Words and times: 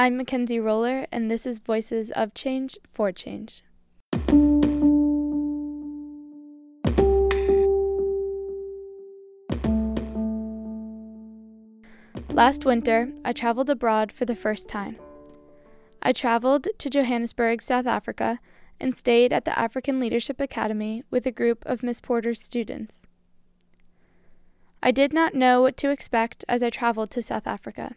I'm 0.00 0.16
Mackenzie 0.16 0.58
Roller, 0.58 1.06
and 1.12 1.30
this 1.30 1.44
is 1.44 1.58
Voices 1.58 2.10
of 2.12 2.32
Change 2.32 2.78
for 2.88 3.12
Change. 3.12 3.62
Last 12.32 12.64
winter, 12.64 13.12
I 13.26 13.34
traveled 13.34 13.68
abroad 13.68 14.10
for 14.10 14.24
the 14.24 14.34
first 14.34 14.68
time. 14.68 14.96
I 16.00 16.14
traveled 16.14 16.68
to 16.78 16.88
Johannesburg, 16.88 17.60
South 17.60 17.86
Africa, 17.86 18.38
and 18.80 18.96
stayed 18.96 19.34
at 19.34 19.44
the 19.44 19.58
African 19.58 20.00
Leadership 20.00 20.40
Academy 20.40 21.04
with 21.10 21.26
a 21.26 21.30
group 21.30 21.62
of 21.66 21.82
Miss 21.82 22.00
Porter's 22.00 22.40
students. 22.40 23.04
I 24.82 24.92
did 24.92 25.12
not 25.12 25.34
know 25.34 25.60
what 25.60 25.76
to 25.76 25.90
expect 25.90 26.42
as 26.48 26.62
I 26.62 26.70
traveled 26.70 27.10
to 27.10 27.20
South 27.20 27.46
Africa. 27.46 27.96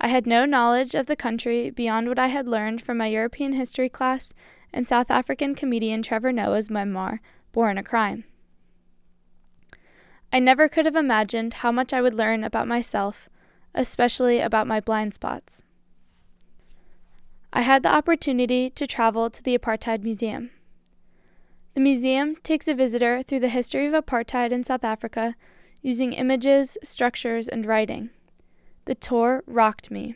I 0.00 0.08
had 0.08 0.26
no 0.26 0.44
knowledge 0.44 0.94
of 0.94 1.06
the 1.06 1.16
country 1.16 1.70
beyond 1.70 2.08
what 2.08 2.18
I 2.18 2.28
had 2.28 2.46
learned 2.46 2.82
from 2.82 2.98
my 2.98 3.06
European 3.06 3.52
history 3.52 3.88
class 3.88 4.32
and 4.72 4.86
South 4.86 5.10
African 5.10 5.54
comedian 5.54 6.02
Trevor 6.02 6.32
Noah's 6.32 6.70
memoir, 6.70 7.20
Born 7.52 7.78
a 7.78 7.82
Crime. 7.82 8.24
I 10.32 10.38
never 10.38 10.68
could 10.68 10.84
have 10.84 10.94
imagined 10.94 11.54
how 11.54 11.72
much 11.72 11.92
I 11.92 12.02
would 12.02 12.14
learn 12.14 12.44
about 12.44 12.68
myself, 12.68 13.28
especially 13.74 14.40
about 14.40 14.66
my 14.66 14.78
blind 14.78 15.14
spots. 15.14 15.62
I 17.52 17.62
had 17.62 17.82
the 17.82 17.92
opportunity 17.92 18.70
to 18.70 18.86
travel 18.86 19.30
to 19.30 19.42
the 19.42 19.56
Apartheid 19.58 20.02
Museum. 20.02 20.50
The 21.74 21.80
museum 21.80 22.36
takes 22.42 22.68
a 22.68 22.74
visitor 22.74 23.22
through 23.22 23.40
the 23.40 23.48
history 23.48 23.86
of 23.86 23.94
apartheid 23.94 24.52
in 24.52 24.64
South 24.64 24.84
Africa 24.84 25.34
using 25.80 26.12
images, 26.12 26.76
structures, 26.82 27.48
and 27.48 27.64
writing. 27.64 28.10
The 28.88 28.94
tour 28.94 29.44
rocked 29.46 29.90
me. 29.90 30.14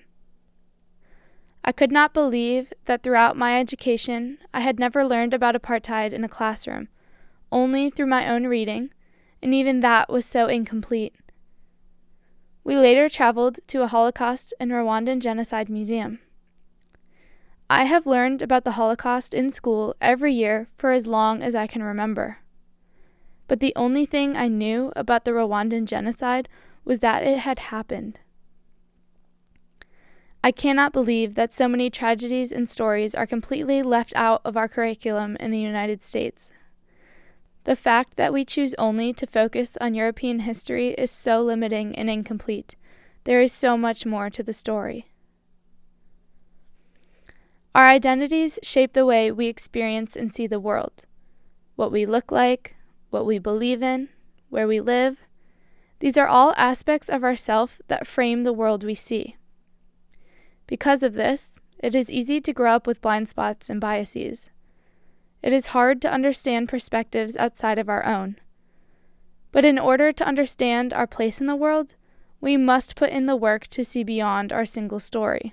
I 1.62 1.72
could 1.72 1.92
not 1.92 2.14
believe 2.14 2.72
that 2.86 3.02
throughout 3.02 3.36
my 3.36 3.60
education 3.60 4.38
I 4.54 4.60
had 4.60 4.80
never 4.80 5.04
learned 5.04 5.34
about 5.34 5.54
apartheid 5.54 6.14
in 6.14 6.24
a 6.24 6.29
classroom, 6.29 6.88
only 7.52 7.90
through 7.90 8.06
my 8.06 8.26
own 8.26 8.46
reading 8.46 8.88
and 9.42 9.52
even 9.52 9.80
that 9.80 10.09
was 10.09 10.24
so 10.24 10.46
incomplete. 10.46 11.14
We 12.64 12.79
later 12.79 13.10
traveled 13.10 13.59
to 13.66 13.82
a 13.82 13.88
Holocaust 13.88 14.54
and 14.59 14.70
Rwandan 14.70 15.20
Genocide 15.20 15.68
Museum. 15.68 16.20
I 17.68 17.84
have 17.84 18.07
learned 18.07 18.40
about 18.40 18.64
the 18.64 18.79
Holocaust 18.80 19.34
in 19.34 19.51
school 19.51 19.95
every 20.01 20.32
year 20.32 20.68
for 20.79 20.92
as 20.92 21.07
long 21.07 21.42
as 21.42 21.54
I 21.54 21.66
can 21.66 21.82
remember. 21.82 22.38
But 23.48 23.60
the 23.60 23.74
only 23.76 24.07
thing 24.07 24.34
I 24.34 24.48
knew 24.48 24.95
about 24.96 25.26
the 25.26 25.32
Rwandan 25.32 25.84
genocide 25.84 26.48
was 26.86 27.01
that 27.01 27.23
it 27.23 27.40
had 27.40 27.59
happened. 27.59 28.18
I 30.45 30.51
cannot 30.51 30.93
believe 30.93 31.37
that 31.37 31.52
so 31.52 31.68
many 31.68 31.88
tragedies 31.88 32.51
and 32.51 32.68
stories 32.68 33.15
are 33.15 33.26
completely 33.26 33.80
left 33.80 34.12
out 34.16 34.40
of 34.45 34.57
our 34.57 34.66
curriculum 34.66 35.37
in 35.38 35.52
the 35.52 35.60
United 35.60 36.02
States. 36.02 36.51
The 37.62 37.76
fact 37.76 38.16
that 38.16 38.32
we 38.32 38.45
choose 38.45 38.74
only 38.74 39.13
to 39.13 39.26
focus 39.26 39.76
on 39.80 39.95
European 39.95 40.40
history 40.40 40.88
is 40.95 41.13
so 41.13 41.43
limiting 41.43 41.95
and 41.95 42.10
incomplete. 42.10 42.74
There 43.23 43.40
is 43.40 43.52
so 43.52 43.76
much 43.76 44.04
more 44.04 44.30
to 44.30 44.43
the 44.43 44.52
story. 44.52 45.07
Our 47.73 47.87
identities 47.88 48.59
shape 48.65 48.95
the 48.95 49.07
way 49.07 49.30
we 49.30 49.46
experience 49.46 50.16
and 50.16 50.35
see 50.35 50.48
the 50.48 50.59
world. 50.59 51.04
What 51.76 51.93
we 51.93 52.04
look 52.04 52.32
like, 52.32 52.74
what 53.10 53.24
we 53.24 53.38
believe 53.38 53.80
in, 53.80 54.09
where 54.51 54.66
we 54.66 54.80
live, 54.80 55.20
these 56.01 56.18
are 56.18 56.26
all 56.26 56.52
aspects 56.57 57.09
of 57.09 57.23
ourself 57.23 57.80
that 57.87 58.09
frame 58.09 58.43
the 58.43 58.52
world 58.52 58.82
we 58.82 58.96
see. 58.96 59.37
Because 60.73 61.02
of 61.02 61.12
this, 61.12 61.60
it 61.80 61.95
is 61.95 62.10
easy 62.10 62.40
to 62.40 62.52
grow 62.54 62.73
up 62.73 62.87
with 62.87 63.02
blind 63.02 63.28
spots 63.28 63.68
and 63.68 63.78
biases. 63.78 64.48
It 65.42 65.53
is 65.53 65.76
hard 65.76 66.00
to 66.00 66.10
understand 66.10 66.70
perspectives 66.70 67.37
outside 67.37 67.78
of 67.78 67.91
our 67.91 68.03
own. 68.06 68.37
But 69.50 69.66
in 69.66 69.78
order 69.78 70.12
to 70.12 70.26
understand 70.26 70.94
our 70.94 71.06
place 71.06 71.42
in 71.42 71.47
the 71.47 71.54
world, 71.54 71.94
we 72.41 72.56
must 72.56 72.97
put 72.97 73.10
in 73.10 73.26
the 73.26 73.36
work 73.36 73.66
to 73.66 73.84
see 73.84 74.02
beyond 74.02 74.50
our 74.50 74.64
single 74.64 74.98
story. 74.98 75.52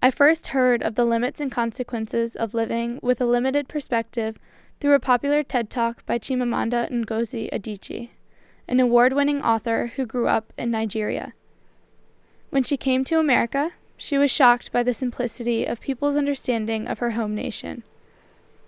I 0.00 0.10
first 0.10 0.46
heard 0.56 0.82
of 0.82 0.94
the 0.94 1.04
limits 1.04 1.38
and 1.38 1.52
consequences 1.52 2.34
of 2.34 2.54
living 2.54 2.98
with 3.02 3.20
a 3.20 3.26
limited 3.26 3.68
perspective 3.68 4.38
through 4.80 4.94
a 4.94 5.00
popular 5.00 5.42
TED 5.42 5.68
Talk 5.68 6.06
by 6.06 6.18
Chimamanda 6.18 6.90
Ngozi 6.90 7.50
Adichie, 7.52 8.08
an 8.66 8.80
award 8.80 9.12
winning 9.12 9.42
author 9.42 9.92
who 9.96 10.06
grew 10.06 10.28
up 10.28 10.54
in 10.56 10.70
Nigeria. 10.70 11.34
When 12.50 12.64
she 12.64 12.76
came 12.76 13.04
to 13.04 13.20
America, 13.20 13.72
she 13.96 14.18
was 14.18 14.30
shocked 14.30 14.72
by 14.72 14.82
the 14.82 14.92
simplicity 14.92 15.64
of 15.64 15.80
people's 15.80 16.16
understanding 16.16 16.88
of 16.88 16.98
her 16.98 17.12
home 17.12 17.34
nation. 17.34 17.84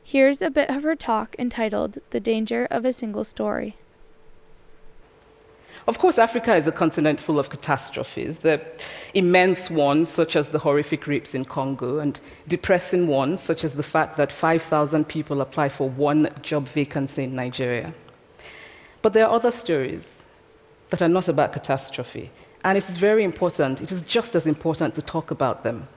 Here's 0.04 0.40
a 0.40 0.50
bit 0.50 0.70
of 0.70 0.84
her 0.84 0.94
talk 0.94 1.34
entitled 1.36 1.98
The 2.10 2.20
Danger 2.20 2.68
of 2.70 2.84
a 2.84 2.92
Single 2.92 3.24
Story. 3.24 3.76
Of 5.88 5.98
course, 5.98 6.16
Africa 6.16 6.54
is 6.54 6.68
a 6.68 6.72
continent 6.72 7.18
full 7.20 7.40
of 7.40 7.50
catastrophes. 7.50 8.38
The 8.38 8.60
immense 9.14 9.68
ones, 9.68 10.08
such 10.08 10.36
as 10.36 10.50
the 10.50 10.60
horrific 10.60 11.08
rapes 11.08 11.34
in 11.34 11.44
Congo, 11.44 11.98
and 11.98 12.20
depressing 12.46 13.08
ones, 13.08 13.40
such 13.40 13.64
as 13.64 13.74
the 13.74 13.82
fact 13.82 14.16
that 14.16 14.30
5,000 14.30 15.08
people 15.08 15.40
apply 15.40 15.70
for 15.70 15.90
one 15.90 16.28
job 16.40 16.68
vacancy 16.68 17.24
in 17.24 17.34
Nigeria. 17.34 17.94
But 19.02 19.12
there 19.12 19.26
are 19.26 19.34
other 19.34 19.50
stories 19.50 20.22
that 20.90 21.02
are 21.02 21.08
not 21.08 21.26
about 21.26 21.52
catastrophe, 21.52 22.30
and 22.64 22.78
it 22.78 22.88
is 22.88 22.96
very 22.96 23.24
important, 23.24 23.80
it 23.80 23.90
is 23.90 24.02
just 24.02 24.34
as 24.34 24.46
important 24.46 24.94
to 24.94 25.02
talk 25.02 25.30
about 25.30 25.64
them. 25.64 25.88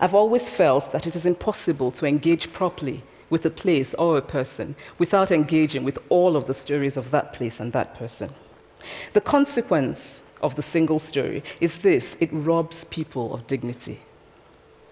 I've 0.00 0.14
always 0.14 0.48
felt 0.48 0.92
that 0.92 1.06
it 1.06 1.14
is 1.14 1.26
impossible 1.26 1.90
to 1.92 2.06
engage 2.06 2.52
properly 2.52 3.02
with 3.30 3.44
a 3.44 3.50
place 3.50 3.94
or 3.94 4.16
a 4.16 4.22
person 4.22 4.74
without 4.98 5.30
engaging 5.30 5.84
with 5.84 5.98
all 6.08 6.36
of 6.36 6.46
the 6.46 6.54
stories 6.54 6.96
of 6.96 7.10
that 7.10 7.32
place 7.32 7.60
and 7.60 7.72
that 7.72 7.94
person. 7.94 8.30
The 9.12 9.20
consequence 9.20 10.22
of 10.42 10.54
the 10.54 10.62
single 10.62 10.98
story 10.98 11.42
is 11.60 11.78
this 11.78 12.16
it 12.20 12.30
robs 12.32 12.84
people 12.84 13.34
of 13.34 13.46
dignity. 13.46 14.00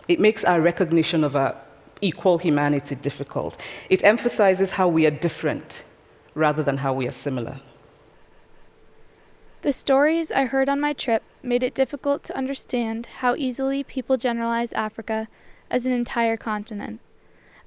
It 0.09 0.21
makes 0.21 0.45
our 0.45 0.61
recognition 0.61 1.25
of 1.25 1.35
our 1.35 1.61
equal 2.01 2.39
humanity 2.39 2.95
difficult. 2.95 3.57
It 3.89 4.05
emphasizes 4.05 4.71
how 4.71 4.89
we 4.89 5.07
are 5.07 5.11
different 5.11 5.83
rather 6.35 6.63
than 6.63 6.77
how 6.79 6.93
we 6.93 7.09
are 7.09 7.13
similar. 7.13 7.59
The 9.67 9.73
stories 9.73 10.31
I 10.31 10.45
heard 10.45 10.69
on 10.69 10.79
my 10.79 10.93
trip 10.93 11.25
made 11.43 11.65
it 11.65 11.75
difficult 11.75 12.23
to 12.23 12.37
understand 12.37 13.07
how 13.19 13.35
easily 13.35 13.83
people 13.83 14.17
generalize 14.17 14.73
Africa 14.75 15.27
as 15.69 15.87
an 15.87 15.93
entire 15.93 16.37
continent, 16.37 17.01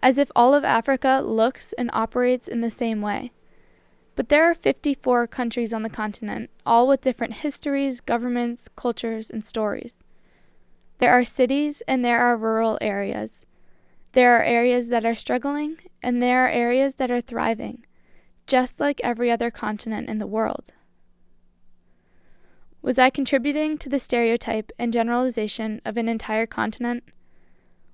as 0.02 0.18
if 0.18 0.32
all 0.34 0.56
of 0.56 0.64
Africa 0.64 1.22
looks 1.22 1.74
and 1.74 1.90
operates 1.92 2.48
in 2.48 2.62
the 2.62 2.70
same 2.70 3.02
way. 3.02 3.34
But 4.16 4.30
there 4.30 4.46
are 4.46 4.56
54 4.56 5.28
countries 5.28 5.74
on 5.74 5.82
the 5.82 5.90
continent, 5.90 6.50
all 6.66 6.88
with 6.88 7.02
different 7.02 7.34
histories, 7.34 8.00
governments, 8.00 8.70
cultures, 8.78 9.30
and 9.30 9.44
stories. 9.44 10.00
There 11.00 11.12
are 11.12 11.26
cities 11.26 11.84
and 11.86 12.06
there 12.06 12.22
are 12.22 12.38
rural 12.38 12.78
areas. 12.80 13.46
There 14.14 14.38
are 14.38 14.44
areas 14.44 14.88
that 14.88 15.06
are 15.06 15.16
struggling 15.16 15.80
and 16.02 16.24
there 16.24 16.46
are 16.46 16.50
areas 16.50 16.94
that 16.94 17.12
are 17.12 17.20
thriving, 17.20 17.86
just 18.48 18.80
like 18.80 19.02
every 19.04 19.30
other 19.30 19.52
continent 19.52 20.08
in 20.08 20.20
the 20.20 20.26
world. 20.26 20.72
Was 22.82 22.98
I 22.98 23.10
contributing 23.10 23.78
to 23.78 23.90
the 23.90 24.00
stereotype 24.00 24.72
and 24.80 24.94
generalization 24.94 25.82
of 25.84 25.98
an 25.98 26.08
entire 26.08 26.46
continent? 26.46 27.04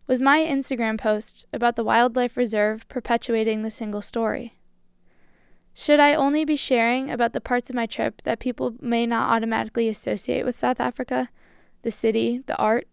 Was 0.05 0.21
my 0.21 0.39
Instagram 0.39 0.99
post 0.99 1.47
about 1.51 1.75
the 1.75 1.83
wildlife 1.83 2.37
reserve 2.37 2.87
perpetuating 2.87 3.63
the 3.63 3.71
single 3.71 4.03
story? 4.03 4.59
Should 5.73 5.99
I 5.99 6.13
only 6.13 6.45
be 6.45 6.55
sharing 6.55 7.09
about 7.09 7.33
the 7.33 7.41
parts 7.41 7.69
of 7.69 7.75
my 7.75 7.87
trip 7.87 8.21
that 8.21 8.39
people 8.39 8.75
may 8.79 9.07
not 9.07 9.31
automatically 9.31 9.89
associate 9.89 10.45
with 10.45 10.57
South 10.57 10.79
Africa, 10.79 11.29
the 11.81 11.91
city, 11.91 12.43
the 12.45 12.55
art? 12.57 12.87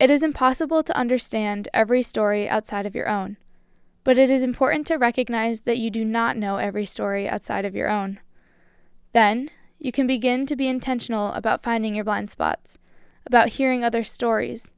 It 0.00 0.10
is 0.10 0.22
impossible 0.22 0.82
to 0.82 0.96
understand 0.96 1.68
every 1.74 2.02
story 2.02 2.48
outside 2.48 2.86
of 2.86 2.94
your 2.94 3.08
own, 3.08 3.36
but 4.02 4.16
it 4.16 4.30
is 4.30 4.42
important 4.42 4.86
to 4.86 4.96
recognize 4.96 5.60
that 5.60 5.78
you 5.78 5.90
do 5.90 6.04
not 6.04 6.38
know 6.38 6.56
every 6.56 6.86
story 6.86 7.28
outside 7.28 7.66
of 7.66 7.76
your 7.76 7.90
own. 7.90 8.18
Then, 9.12 9.50
you 9.78 9.92
can 9.92 10.06
begin 10.06 10.46
to 10.46 10.56
be 10.56 10.68
intentional 10.68 11.32
about 11.32 11.62
finding 11.62 11.94
your 11.94 12.04
blind 12.04 12.30
spots, 12.30 12.78
about 13.26 13.50
hearing 13.50 13.84
other 13.84 14.04
stories, 14.04 14.70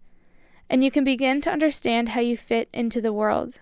and 0.68 0.82
you 0.82 0.90
can 0.90 1.04
begin 1.04 1.40
to 1.42 1.52
understand 1.52 2.10
how 2.10 2.20
you 2.20 2.36
fit 2.36 2.68
into 2.72 3.00
the 3.00 3.12
world. 3.12 3.60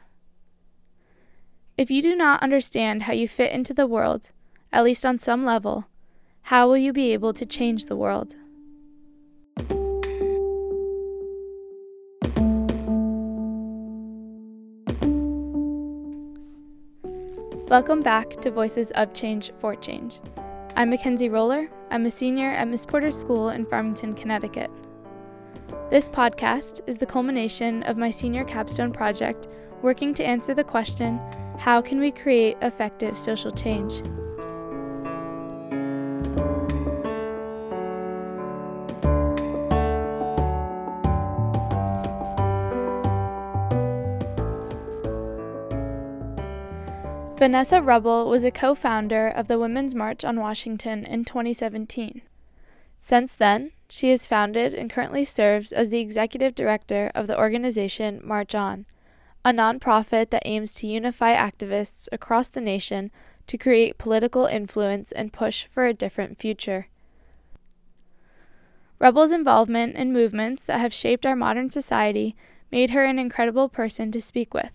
If 1.76 1.90
you 1.90 2.00
do 2.00 2.16
not 2.16 2.42
understand 2.42 3.02
how 3.02 3.12
you 3.12 3.28
fit 3.28 3.52
into 3.52 3.74
the 3.74 3.86
world, 3.86 4.30
at 4.72 4.84
least 4.84 5.04
on 5.04 5.18
some 5.18 5.44
level, 5.44 5.88
how 6.42 6.66
will 6.68 6.78
you 6.78 6.92
be 6.92 7.12
able 7.12 7.34
to 7.34 7.44
change 7.44 7.84
the 7.84 7.96
world? 7.96 8.36
Welcome 17.68 18.00
back 18.00 18.30
to 18.40 18.50
Voices 18.50 18.90
of 18.92 19.12
Change 19.12 19.50
for 19.60 19.74
Change. 19.76 20.20
I'm 20.74 20.88
Mackenzie 20.88 21.28
Roller. 21.28 21.68
I'm 21.90 22.06
a 22.06 22.10
senior 22.10 22.50
at 22.50 22.66
Miss 22.66 22.86
Porter's 22.86 23.18
School 23.18 23.50
in 23.50 23.66
Farmington, 23.66 24.14
Connecticut. 24.14 24.70
This 25.90 26.08
podcast 26.08 26.80
is 26.86 26.96
the 26.96 27.04
culmination 27.04 27.82
of 27.82 27.98
my 27.98 28.10
senior 28.10 28.42
capstone 28.44 28.90
project 28.90 29.48
working 29.82 30.14
to 30.14 30.24
answer 30.24 30.54
the 30.54 30.64
question 30.64 31.20
how 31.58 31.82
can 31.82 32.00
we 32.00 32.10
create 32.10 32.56
effective 32.62 33.18
social 33.18 33.50
change? 33.50 34.02
Vanessa 47.42 47.82
Wruble 47.82 48.28
was 48.28 48.44
a 48.44 48.52
co 48.52 48.72
founder 48.72 49.26
of 49.26 49.48
the 49.48 49.58
Women's 49.58 49.96
March 49.96 50.24
on 50.24 50.38
Washington 50.38 51.04
in 51.04 51.24
2017. 51.24 52.22
Since 53.00 53.34
then, 53.34 53.72
she 53.88 54.10
has 54.10 54.28
founded 54.28 54.72
and 54.72 54.88
currently 54.88 55.24
serves 55.24 55.72
as 55.72 55.90
the 55.90 55.98
executive 55.98 56.54
director 56.54 57.10
of 57.16 57.26
the 57.26 57.36
organization 57.36 58.20
March 58.22 58.54
On, 58.54 58.86
a 59.44 59.50
nonprofit 59.52 60.30
that 60.30 60.44
aims 60.44 60.72
to 60.74 60.86
unify 60.86 61.34
activists 61.34 62.08
across 62.12 62.46
the 62.46 62.60
nation 62.60 63.10
to 63.48 63.58
create 63.58 63.98
political 63.98 64.46
influence 64.46 65.10
and 65.10 65.32
push 65.32 65.66
for 65.66 65.84
a 65.84 65.92
different 65.92 66.38
future. 66.38 66.86
Wruble's 69.00 69.32
involvement 69.32 69.96
in 69.96 70.12
movements 70.12 70.64
that 70.66 70.78
have 70.78 70.94
shaped 70.94 71.26
our 71.26 71.34
modern 71.34 71.70
society 71.70 72.36
made 72.70 72.90
her 72.90 73.04
an 73.04 73.18
incredible 73.18 73.68
person 73.68 74.12
to 74.12 74.20
speak 74.20 74.54
with. 74.54 74.70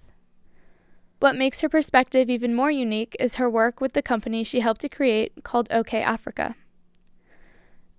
What 1.20 1.36
makes 1.36 1.62
her 1.62 1.70
perspective 1.70 2.30
even 2.30 2.54
more 2.54 2.70
unique 2.70 3.16
is 3.20 3.36
her 3.36 3.50
work 3.50 3.82
with 3.82 3.94
the 3.94 4.04
company 4.04 4.44
she 4.44 4.60
helped 4.60 4.82
to 4.82 4.90
create 4.90 5.44
called 5.44 5.68
OkayAfrica. 5.70 6.54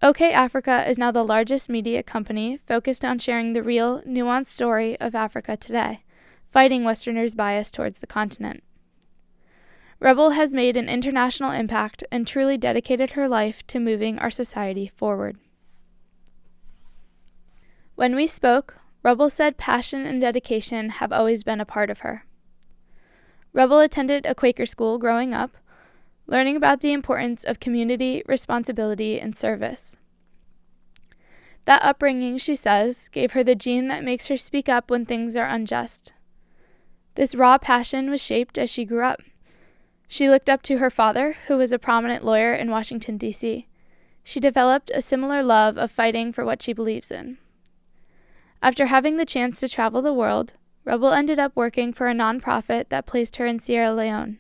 OK 0.01 0.33
Africa 0.33 0.89
is 0.89 0.97
now 0.97 1.11
the 1.11 1.25
largest 1.25 1.69
media 1.69 2.05
company 2.05 2.61
focused 2.69 3.05
on 3.05 3.19
sharing 3.19 3.53
the 3.53 3.63
real, 3.65 4.01
nuanced 4.03 4.47
story 4.47 4.99
of 5.01 5.17
Africa 5.17 5.57
today, 5.57 6.05
fighting 6.53 6.85
Westerners' 6.85 7.35
bias 7.35 7.73
towards 7.73 7.99
the 7.99 8.07
continent. 8.07 8.63
Wruble 9.99 10.31
has 10.31 10.55
made 10.55 10.77
an 10.77 10.89
international 10.89 11.51
impact 11.51 12.05
and 12.13 12.25
truly 12.25 12.57
dedicated 12.57 13.13
her 13.13 13.27
life 13.27 13.67
to 13.67 13.81
moving 13.81 14.17
our 14.21 14.31
society 14.31 14.87
forward. 14.87 15.37
When 17.97 18.15
we 18.15 18.29
spoke, 18.29 18.79
Wruble 19.03 19.29
said 19.29 19.59
passion 19.59 20.07
and 20.07 20.21
dedication 20.21 20.91
have 20.91 21.13
always 21.13 21.43
been 21.43 21.61
a 21.61 21.65
part 21.65 21.91
of 21.91 22.01
her. 22.01 22.28
Wruble 23.53 23.81
attended 23.81 24.27
a 24.27 24.35
Quaker 24.35 24.67
school 24.67 24.99
growing 24.99 25.33
up, 25.35 25.57
learning 26.27 26.57
about 26.57 26.81
the 26.81 26.93
importance 26.93 27.45
of 27.45 27.61
community, 27.61 28.23
responsibility, 28.27 29.19
and 29.19 29.37
service. 29.37 29.97
That 31.65 31.83
upbringing, 31.83 32.39
she 32.39 32.55
says, 32.57 33.09
gave 33.09 33.33
her 33.33 33.45
the 33.45 33.55
gene 33.55 33.89
that 33.89 34.05
makes 34.05 34.29
her 34.29 34.37
speak 34.37 34.69
up 34.69 34.91
when 34.91 35.05
things 35.05 35.37
are 35.37 35.47
unjust. 35.47 36.13
This 37.15 37.35
raw 37.35 37.59
passion 37.59 38.11
was 38.11 38.23
shaped 38.23 38.57
as 38.57 38.71
she 38.71 38.85
grew 38.85 39.05
up. 39.05 39.21
She 40.07 40.31
looked 40.31 40.49
up 40.49 40.63
to 40.63 40.79
her 40.79 40.89
father, 40.89 41.37
who 41.47 41.59
was 41.59 41.73
a 41.73 41.79
prominent 41.79 42.25
lawyer 42.25 42.55
in 42.55 42.71
Washington, 42.71 43.19
D.C. 43.19 43.67
She 44.23 44.41
developed 44.41 44.91
a 44.95 45.03
similar 45.03 45.43
love 45.43 45.77
of 45.77 45.91
fighting 45.91 46.33
for 46.33 46.45
what 46.45 46.63
she 46.63 46.73
believes 46.73 47.11
in. 47.11 47.39
After 48.63 48.87
having 48.87 49.17
the 49.17 49.27
chance 49.27 49.61
to 49.61 49.69
travel 49.69 50.01
the 50.01 50.13
world, 50.13 50.55
Wruble 50.89 51.13
ended 51.13 51.39
up 51.39 51.53
working 51.55 51.93
for 51.93 52.09
a 52.09 52.15
nonprofit 52.15 52.89
that 52.89 53.05
placed 53.05 53.37
her 53.37 53.45
in 53.45 53.61
Sierra 53.61 53.93
Leone. 53.93 54.39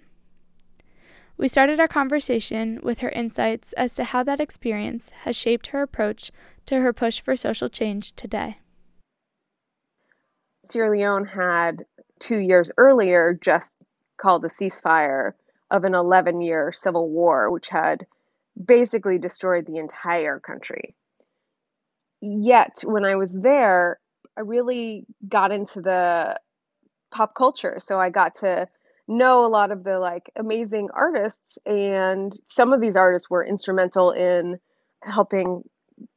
We 1.36 1.46
started 1.46 1.78
our 1.78 1.86
conversation 1.86 2.80
with 2.82 3.00
her 3.00 3.10
insights 3.10 3.74
as 3.74 3.92
to 3.94 4.04
how 4.04 4.22
that 4.22 4.40
experience 4.40 5.10
has 5.24 5.36
shaped 5.36 5.68
her 5.68 5.82
approach 5.82 6.32
to 6.64 6.80
her 6.80 6.94
push 6.94 7.20
for 7.20 7.36
social 7.36 7.68
change 7.68 8.12
today. 8.16 8.60
Sierra 10.64 10.90
Leone 10.90 11.26
had 11.26 11.84
two 12.18 12.38
years 12.38 12.70
earlier 12.78 13.38
just 13.38 13.74
called 14.16 14.42
a 14.46 14.48
ceasefire 14.48 15.32
of 15.70 15.84
an 15.84 15.94
11 15.94 16.40
year 16.40 16.72
civil 16.72 17.10
war, 17.10 17.50
which 17.50 17.68
had 17.68 18.06
basically 18.64 19.18
destroyed 19.18 19.66
the 19.66 19.76
entire 19.76 20.40
country. 20.40 20.94
Yet, 22.22 22.78
when 22.84 23.04
I 23.04 23.16
was 23.16 23.32
there, 23.32 24.00
I 24.38 24.42
really 24.42 25.04
got 25.28 25.52
into 25.52 25.82
the 25.82 26.38
pop 27.12 27.34
culture. 27.36 27.78
So 27.84 27.98
I 28.00 28.10
got 28.10 28.36
to 28.36 28.68
know 29.08 29.44
a 29.44 29.48
lot 29.48 29.72
of 29.72 29.84
the 29.84 29.98
like 29.98 30.30
amazing 30.36 30.88
artists 30.94 31.58
and 31.66 32.38
some 32.48 32.72
of 32.72 32.80
these 32.80 32.96
artists 32.96 33.30
were 33.30 33.44
instrumental 33.44 34.12
in 34.12 34.58
helping 35.02 35.62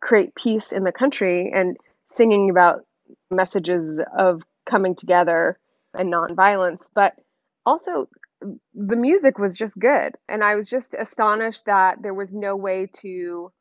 create 0.02 0.36
peace 0.36 0.72
in 0.74 0.84
the 0.84 0.92
country 0.92 1.52
and 1.56 1.78
singing 2.06 2.50
about 2.50 2.82
messages 3.32 4.00
of 4.18 4.42
coming 4.66 4.94
together 4.94 5.58
and 5.94 6.12
nonviolence 6.12 6.84
but 6.94 7.14
also 7.66 8.10
mm, 8.44 8.58
the 8.74 8.96
music 8.98 9.40
was 9.40 9.54
just 9.54 9.80
good 9.80 10.16
and 10.28 10.44
i 10.44 10.56
was 10.56 10.68
just 10.68 10.94
astonished 11.00 11.64
that 11.66 11.98
there 12.02 12.14
was 12.14 12.32
no 12.34 12.56
way 12.56 12.90
to 13.02 13.52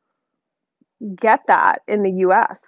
get 1.20 1.40
that 1.46 1.82
in 1.88 2.02
the 2.02 2.10
us 2.10 2.60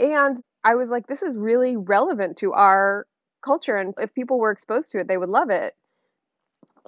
and 0.00 0.38
I 0.64 0.74
was 0.74 0.88
like, 0.88 1.06
this 1.06 1.22
is 1.22 1.36
really 1.36 1.76
relevant 1.76 2.36
to 2.38 2.52
our 2.52 3.06
culture. 3.44 3.76
And 3.76 3.94
if 3.98 4.12
people 4.14 4.38
were 4.38 4.50
exposed 4.50 4.90
to 4.90 4.98
it, 4.98 5.08
they 5.08 5.16
would 5.16 5.28
love 5.28 5.50
it. 5.50 5.74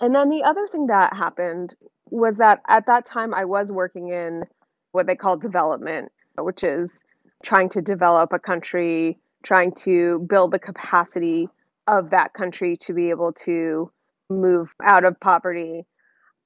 And 0.01 0.15
then 0.15 0.31
the 0.31 0.43
other 0.43 0.67
thing 0.67 0.87
that 0.87 1.15
happened 1.15 1.75
was 2.07 2.37
that 2.39 2.61
at 2.69 2.87
that 2.87 3.07
time 3.07 3.35
I 3.35 3.45
was 3.45 3.71
working 3.71 4.09
in 4.09 4.45
what 4.93 5.07
they 5.07 5.15
call 5.15 5.37
development, 5.37 6.11
which 6.39 6.63
is 6.65 7.05
trying 7.45 7.69
to 7.71 7.81
develop 7.81 8.33
a 8.33 8.39
country, 8.39 9.19
trying 9.45 9.73
to 9.85 10.27
build 10.29 10.53
the 10.53 10.59
capacity 10.59 11.49
of 11.87 12.11
that 12.11 12.35
country 12.35 12.77
to 12.87 12.93
be 12.93 13.11
able 13.11 13.33
to 13.45 13.91
move 14.29 14.69
out 14.85 15.05
of 15.05 15.19
poverty. 15.21 15.87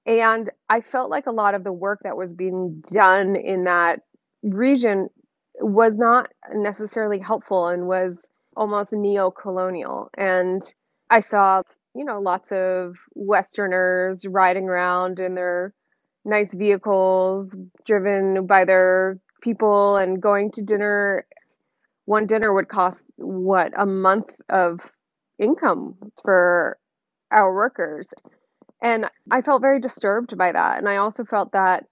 And 0.06 0.50
I 0.69 0.81
felt 0.81 1.11
like 1.11 1.26
a 1.26 1.32
lot 1.32 1.55
of 1.55 1.65
the 1.65 1.73
work 1.73 2.00
that 2.05 2.17
was 2.17 2.31
being 2.31 2.82
done 2.93 3.37
in 3.37 3.65
that 3.65 4.00
region 4.43 5.09
was 5.60 5.92
not 5.96 6.30
necessarily 6.52 7.18
helpful 7.18 7.68
and 7.68 7.86
was 7.86 8.16
almost 8.56 8.92
neo 8.92 9.30
colonial. 9.30 10.10
And 10.16 10.62
I 11.10 11.20
saw, 11.20 11.62
you 11.94 12.04
know, 12.04 12.20
lots 12.20 12.50
of 12.50 12.96
Westerners 13.14 14.20
riding 14.26 14.68
around 14.68 15.18
in 15.18 15.34
their 15.34 15.74
nice 16.24 16.48
vehicles, 16.52 17.54
driven 17.86 18.46
by 18.46 18.64
their 18.64 19.18
people, 19.42 19.96
and 19.96 20.20
going 20.20 20.50
to 20.52 20.62
dinner. 20.62 21.26
One 22.06 22.26
dinner 22.26 22.52
would 22.52 22.68
cost, 22.68 23.00
what, 23.16 23.73
a 23.78 23.87
month 23.87 24.30
of 24.49 24.80
income 25.38 25.96
for 26.23 26.78
our 27.30 27.54
workers. 27.54 28.08
And 28.82 29.06
I 29.30 29.40
felt 29.40 29.62
very 29.62 29.80
disturbed 29.80 30.37
by 30.37 30.52
that. 30.52 30.78
And 30.78 30.88
I 30.88 30.96
also 30.96 31.25
felt 31.25 31.52
that 31.52 31.84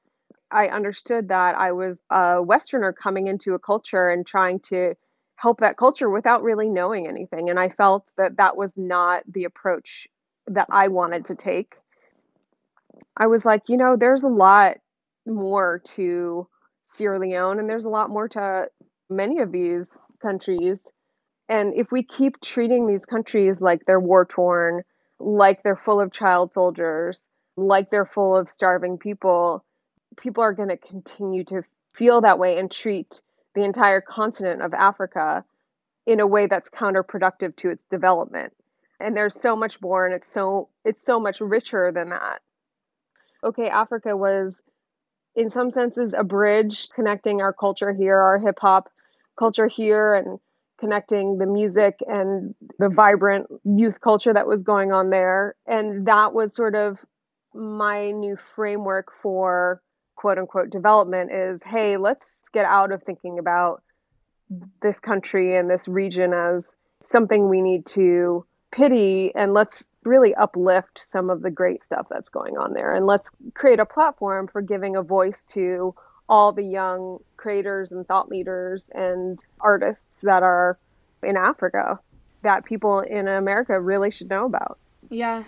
I 0.52 0.68
understood 0.68 1.28
that 1.28 1.54
I 1.56 1.73
was 1.73 1.97
a 2.11 2.42
Westerner 2.42 2.92
coming 2.92 3.26
into 3.26 3.54
a 3.54 3.59
culture 3.59 4.11
and 4.11 4.26
trying 4.26 4.61
to 4.68 4.94
help 5.37 5.61
that 5.61 5.76
culture 5.76 6.09
without 6.09 6.42
really 6.42 6.71
knowing 6.71 7.09
anything. 7.09 7.50
And 7.50 7.59
I 7.59 7.68
felt 7.71 8.06
that 8.16 8.37
that 8.37 8.56
was 8.56 8.73
not 8.76 9.25
the 9.26 9.44
approach 9.44 10.06
that 10.47 10.68
I 10.71 10.88
wanted 10.88 11.26
to 11.26 11.35
take. 11.35 11.75
I 13.16 13.26
was 13.26 13.44
like, 13.44 13.62
you 13.68 13.76
know, 13.76 13.97
there's 13.97 14.23
a 14.23 14.28
lot 14.28 14.76
more 15.26 15.82
to 15.97 16.47
Sierra 16.94 17.18
Leone 17.18 17.59
and 17.59 17.68
there's 17.68 17.85
a 17.85 17.88
lot 17.88 18.11
more 18.11 18.28
to 18.28 18.68
many 19.11 19.40
of 19.40 19.52
these 19.52 19.99
countries. 20.21 20.82
And 21.49 21.75
if 21.75 21.90
we 21.90 22.02
keep 22.02 22.40
treating 22.40 22.87
these 22.87 23.04
countries 23.04 23.61
like 23.61 23.85
they're 23.87 24.00
war 24.00 24.25
torn, 24.25 24.82
like 25.18 25.62
they're 25.62 25.76
full 25.76 26.00
of 26.00 26.12
child 26.12 26.52
soldiers, 26.52 27.25
like 27.56 27.90
they're 27.90 28.06
full 28.06 28.37
of 28.37 28.49
starving 28.49 28.99
people, 28.99 29.64
people 30.16 30.42
are 30.42 30.52
going 30.52 30.69
to 30.69 30.76
continue 30.76 31.45
to 31.45 31.62
feel 31.95 32.21
that 32.21 32.38
way 32.38 32.59
and 32.59 32.71
treat 32.71 33.21
the 33.54 33.62
entire 33.62 34.00
continent 34.00 34.62
of 34.62 34.73
Africa 34.75 35.45
in 36.07 36.21
a 36.21 36.26
way 36.26 36.47
that's 36.47 36.69
counterproductive 36.69 37.54
to 37.57 37.71
its 37.71 37.85
development. 37.90 38.52
And 38.99 39.16
there's 39.16 39.40
so 39.40 39.57
much 39.57 39.81
more 39.81 40.07
and 40.07 40.14
it's 40.14 40.33
so 40.33 40.69
it's 40.85 41.04
so 41.04 41.19
much 41.19 41.40
richer 41.40 41.90
than 41.92 42.11
that. 42.11 42.40
OkayAfrica 43.45 44.16
was 44.16 44.62
in 45.35 45.50
some 45.50 45.71
senses 45.71 46.14
a 46.16 46.25
bridge 46.25 46.88
connecting 46.95 47.40
our 47.40 47.52
culture 47.52 47.92
here, 47.92 48.16
our 48.16 48.38
hip 48.38 48.59
hop 48.61 48.88
culture 49.38 49.66
here 49.66 50.14
and 50.14 50.38
connecting 50.78 51.38
the 51.38 51.47
music 51.47 51.99
and 52.07 52.54
the 52.78 52.88
vibrant 52.88 53.47
youth 53.64 54.00
culture 54.00 54.33
that 54.33 54.47
was 54.47 54.62
going 54.62 54.92
on 54.92 55.11
there. 55.11 55.54
And 55.66 56.07
that 56.07 56.33
was 56.33 56.54
sort 56.54 56.75
of 56.75 56.99
my 57.54 58.11
new 58.11 58.37
framework 58.54 59.09
for 59.23 59.81
quote 60.23 60.38
unquote 60.38 60.71
development 60.71 61.33
is 61.33 61.64
hey, 61.64 61.97
let's 61.97 62.45
get 62.52 62.64
out 62.64 62.93
of 62.93 63.02
thinking 63.02 63.41
about 63.41 63.83
this 64.81 65.00
country 65.00 65.57
and 65.57 65.69
this 65.69 65.88
region 65.88 66.33
as 66.33 66.76
something 67.00 67.49
we 67.49 67.61
need 67.61 67.85
to 67.85 68.47
pity 68.71 69.33
and 69.35 69.52
let's 69.52 69.88
really 70.05 70.33
uplift 70.37 71.00
some 71.05 71.29
of 71.29 71.43
the 71.43 71.50
great 71.50 71.83
stuff 71.83 72.07
that's 72.09 72.29
going 72.29 72.57
on 72.57 72.73
there. 72.73 72.95
And 72.95 73.05
let's 73.05 73.31
create 73.55 73.81
a 73.81 73.85
platform 73.85 74.47
for 74.47 74.62
giving 74.62 74.95
a 74.95 75.02
voice 75.02 75.43
to 75.55 75.93
all 76.29 76.52
the 76.52 76.62
young 76.62 77.19
creators 77.37 77.91
and 77.91 78.07
thought 78.07 78.29
leaders 78.29 78.91
and 78.95 79.41
artists 79.61 80.21
that 80.21 80.45
are 80.45 80.79
in 81.25 81.37
Africa 81.37 81.99
that 82.45 82.64
people 82.64 83.00
in 83.00 83.26
America 83.26 83.81
really 83.81 84.12
should 84.12 84.31
know 84.31 84.47
about. 84.47 84.79
Yeah. 85.11 85.43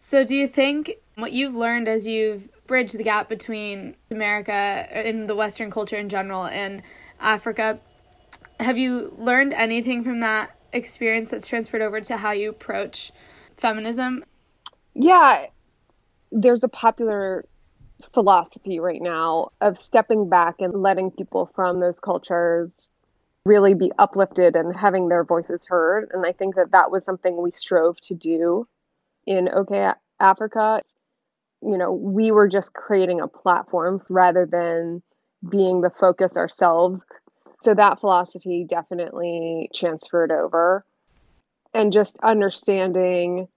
So, 0.00 0.24
do 0.24 0.34
you 0.34 0.48
think 0.48 0.96
what 1.16 1.32
you've 1.32 1.54
learned 1.54 1.88
as 1.88 2.06
you've 2.06 2.48
bridged 2.66 2.98
the 2.98 3.04
gap 3.04 3.28
between 3.28 3.96
America 4.10 4.52
uh, 4.52 4.98
and 4.98 5.28
the 5.28 5.36
Western 5.36 5.70
culture 5.70 5.96
in 5.96 6.08
general 6.08 6.46
and 6.46 6.82
Africa, 7.20 7.78
have 8.60 8.78
you 8.78 9.14
learned 9.16 9.52
anything 9.54 10.02
from 10.02 10.20
that 10.20 10.56
experience 10.72 11.30
that's 11.30 11.46
transferred 11.46 11.82
over 11.82 12.00
to 12.00 12.16
how 12.16 12.32
you 12.32 12.50
approach 12.50 13.12
feminism? 13.56 14.24
Yeah, 14.94 15.46
there's 16.32 16.64
a 16.64 16.68
popular 16.68 17.44
philosophy 18.12 18.80
right 18.80 19.00
now 19.00 19.50
of 19.60 19.78
stepping 19.78 20.28
back 20.28 20.56
and 20.58 20.82
letting 20.82 21.10
people 21.10 21.50
from 21.54 21.80
those 21.80 22.00
cultures 22.00 22.88
really 23.44 23.74
be 23.74 23.92
uplifted 23.98 24.56
and 24.56 24.74
having 24.74 25.08
their 25.08 25.22
voices 25.22 25.66
heard. 25.66 26.10
And 26.12 26.24
I 26.26 26.32
think 26.32 26.56
that 26.56 26.72
that 26.72 26.90
was 26.90 27.04
something 27.04 27.40
we 27.40 27.50
strove 27.50 28.00
to 28.02 28.14
do 28.14 28.66
in 29.26 29.48
OK 29.48 29.90
Africa. 30.20 30.80
You 31.66 31.78
know, 31.78 31.92
we 31.92 32.30
were 32.30 32.48
just 32.48 32.72
creating 32.74 33.20
a 33.20 33.28
platform 33.28 34.02
rather 34.10 34.46
than 34.46 35.02
being 35.48 35.80
the 35.80 35.90
focus 35.90 36.36
ourselves. 36.36 37.04
So 37.62 37.74
that 37.74 38.00
philosophy 38.00 38.66
definitely 38.68 39.70
transferred 39.74 40.30
over. 40.30 40.84
And 41.72 41.92
just 41.92 42.16
understanding 42.22 43.48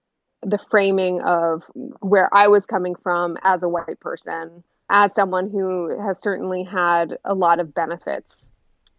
the 0.42 0.60
framing 0.70 1.22
of 1.22 1.64
where 2.00 2.34
I 2.34 2.48
was 2.48 2.66
coming 2.66 2.96
from 2.96 3.38
as 3.44 3.64
a 3.64 3.70
white 3.70 4.00
person, 4.00 4.64
as 4.90 5.14
someone 5.14 5.50
who 5.50 6.00
has 6.00 6.22
certainly 6.22 6.64
had 6.64 7.18
a 7.26 7.34
lot 7.34 7.60
of 7.60 7.74
benefits 7.74 8.50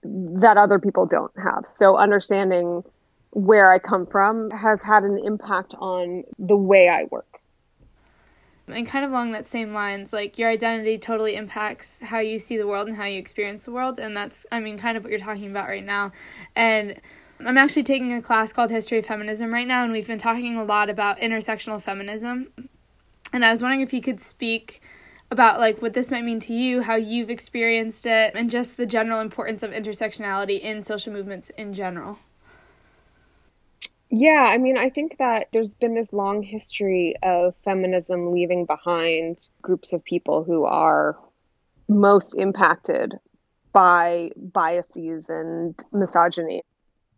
that 0.03 0.57
other 0.57 0.79
people 0.79 1.07
don't 1.07 1.33
have. 1.43 1.65
So 1.77 1.97
understanding 1.97 2.83
where 3.31 3.73
I 3.73 3.79
come 3.79 4.07
from 4.07 4.50
has 4.50 4.83
had 4.83 5.03
an 5.05 5.19
impact 5.25 5.75
on 5.79 6.25
the 6.38 6.57
way 6.57 6.88
I 6.88 7.05
work. 7.11 7.27
And 8.71 8.87
kind 8.87 9.05
of 9.05 9.11
along 9.11 9.33
that 9.33 9.49
same 9.49 9.73
lines, 9.73 10.13
like 10.13 10.39
your 10.39 10.49
identity 10.49 10.99
totally 10.99 11.37
impacts 11.37 12.01
how 12.01 12.19
you 12.19 12.39
see 12.39 12.57
the 12.57 12.67
world 12.67 12.89
and 12.89 12.97
how 12.97 13.05
you 13.05 13.19
experience 13.19 13.65
the 13.65 13.73
world. 13.73 13.99
And 13.99 14.17
that's, 14.17 14.47
I 14.53 14.61
mean, 14.61 14.79
kind 14.79 14.97
of 14.97 15.03
what 15.03 15.11
you're 15.11 15.19
talking 15.19 15.51
about 15.51 15.69
right 15.69 15.85
now. 15.85 16.13
And 16.55 17.01
I'm 17.45 17.57
actually 17.57 17.85
taking 17.85 18.13
a 18.13 18.23
class 18.23 18.53
called 18.53 18.71
History 18.71 18.99
of 18.99 19.07
Feminism 19.07 19.53
right 19.53 19.67
now, 19.67 19.85
and 19.85 19.93
we've 19.93 20.07
been 20.07 20.19
talking 20.19 20.57
a 20.57 20.65
lot 20.65 20.91
about 20.91 21.19
intersectional 21.19 21.81
feminism. 21.81 22.53
And 23.33 23.45
I 23.45 23.51
was 23.53 23.63
wondering 23.63 23.81
if 23.81 23.93
you 23.93 24.01
could 24.01 24.21
speak 24.21 24.81
about 25.31 25.61
like 25.61 25.81
what 25.81 25.93
this 25.93 26.11
might 26.11 26.25
mean 26.25 26.41
to 26.41 26.53
you, 26.53 26.83
how 26.83 26.97
you've 26.97 27.31
experienced 27.31 28.07
it, 28.07 28.35
and 28.35 28.51
just 28.51 28.77
the 28.77 28.87
general 28.87 29.21
importance 29.21 29.63
of 29.63 29.71
intersectionality 29.71 30.61
in 30.61 30.83
social 30.83 31.13
movements 31.13 31.51
in 31.51 31.73
general. 31.73 32.19
Yeah, 34.11 34.47
I 34.49 34.57
mean, 34.57 34.79
I 34.79 34.88
think 34.88 35.19
that 35.19 35.49
there's 35.53 35.75
been 35.75 35.95
this 35.95 36.12
long 36.12 36.43
history 36.43 37.15
of 37.23 37.55
feminism 37.62 38.33
leaving 38.33 38.65
behind 38.65 39.38
groups 39.61 39.93
of 39.93 40.03
people 40.03 40.45
who 40.45 40.65
are 40.65 41.19
most 41.88 42.35
impacted 42.35 43.15
by 43.73 44.31
biases 44.37 45.29
and 45.29 45.75
misogyny. 45.93 46.62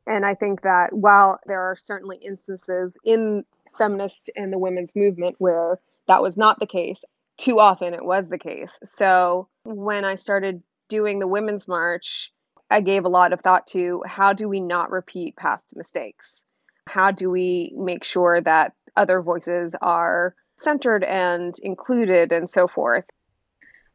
And 0.07 0.27
I 0.27 0.35
think 0.35 0.63
that 0.63 0.93
while 0.93 1.39
there 1.47 1.61
are 1.61 1.77
certainly 1.77 2.17
instances 2.17 2.97
in 3.05 3.45
feminist 3.79 4.29
and 4.35 4.53
the 4.53 4.59
women's 4.59 4.97
movement 4.97 5.37
where 5.39 5.79
that 6.09 6.23
was 6.23 6.37
not 6.37 6.59
the 6.59 6.67
case, 6.67 7.05
too 7.39 7.61
often 7.61 7.95
it 7.95 8.05
was 8.05 8.29
the 8.29 8.39
case. 8.39 8.73
So 8.85 9.49
when 9.65 10.05
I 10.05 10.17
started 10.17 10.63
doing 10.89 11.21
the 11.21 11.29
Women's 11.29 11.69
March, 11.69 12.33
I 12.69 12.81
gave 12.81 13.05
a 13.05 13.09
lot 13.09 13.33
of 13.33 13.41
thought 13.41 13.69
to 13.69 14.03
how 14.07 14.33
do 14.33 14.49
we 14.49 14.61
not 14.61 14.91
repeat 14.91 15.37
past 15.37 15.65
mistakes? 15.75 16.43
How 16.87 17.11
do 17.11 17.31
we 17.31 17.73
make 17.77 18.05
sure 18.05 18.41
that 18.41 18.73
other 18.97 19.21
voices 19.21 19.75
are 19.81 20.35
centered 20.57 21.05
and 21.05 21.59
included 21.61 22.33
and 22.33 22.49
so 22.49 22.69
forth? 22.69 23.05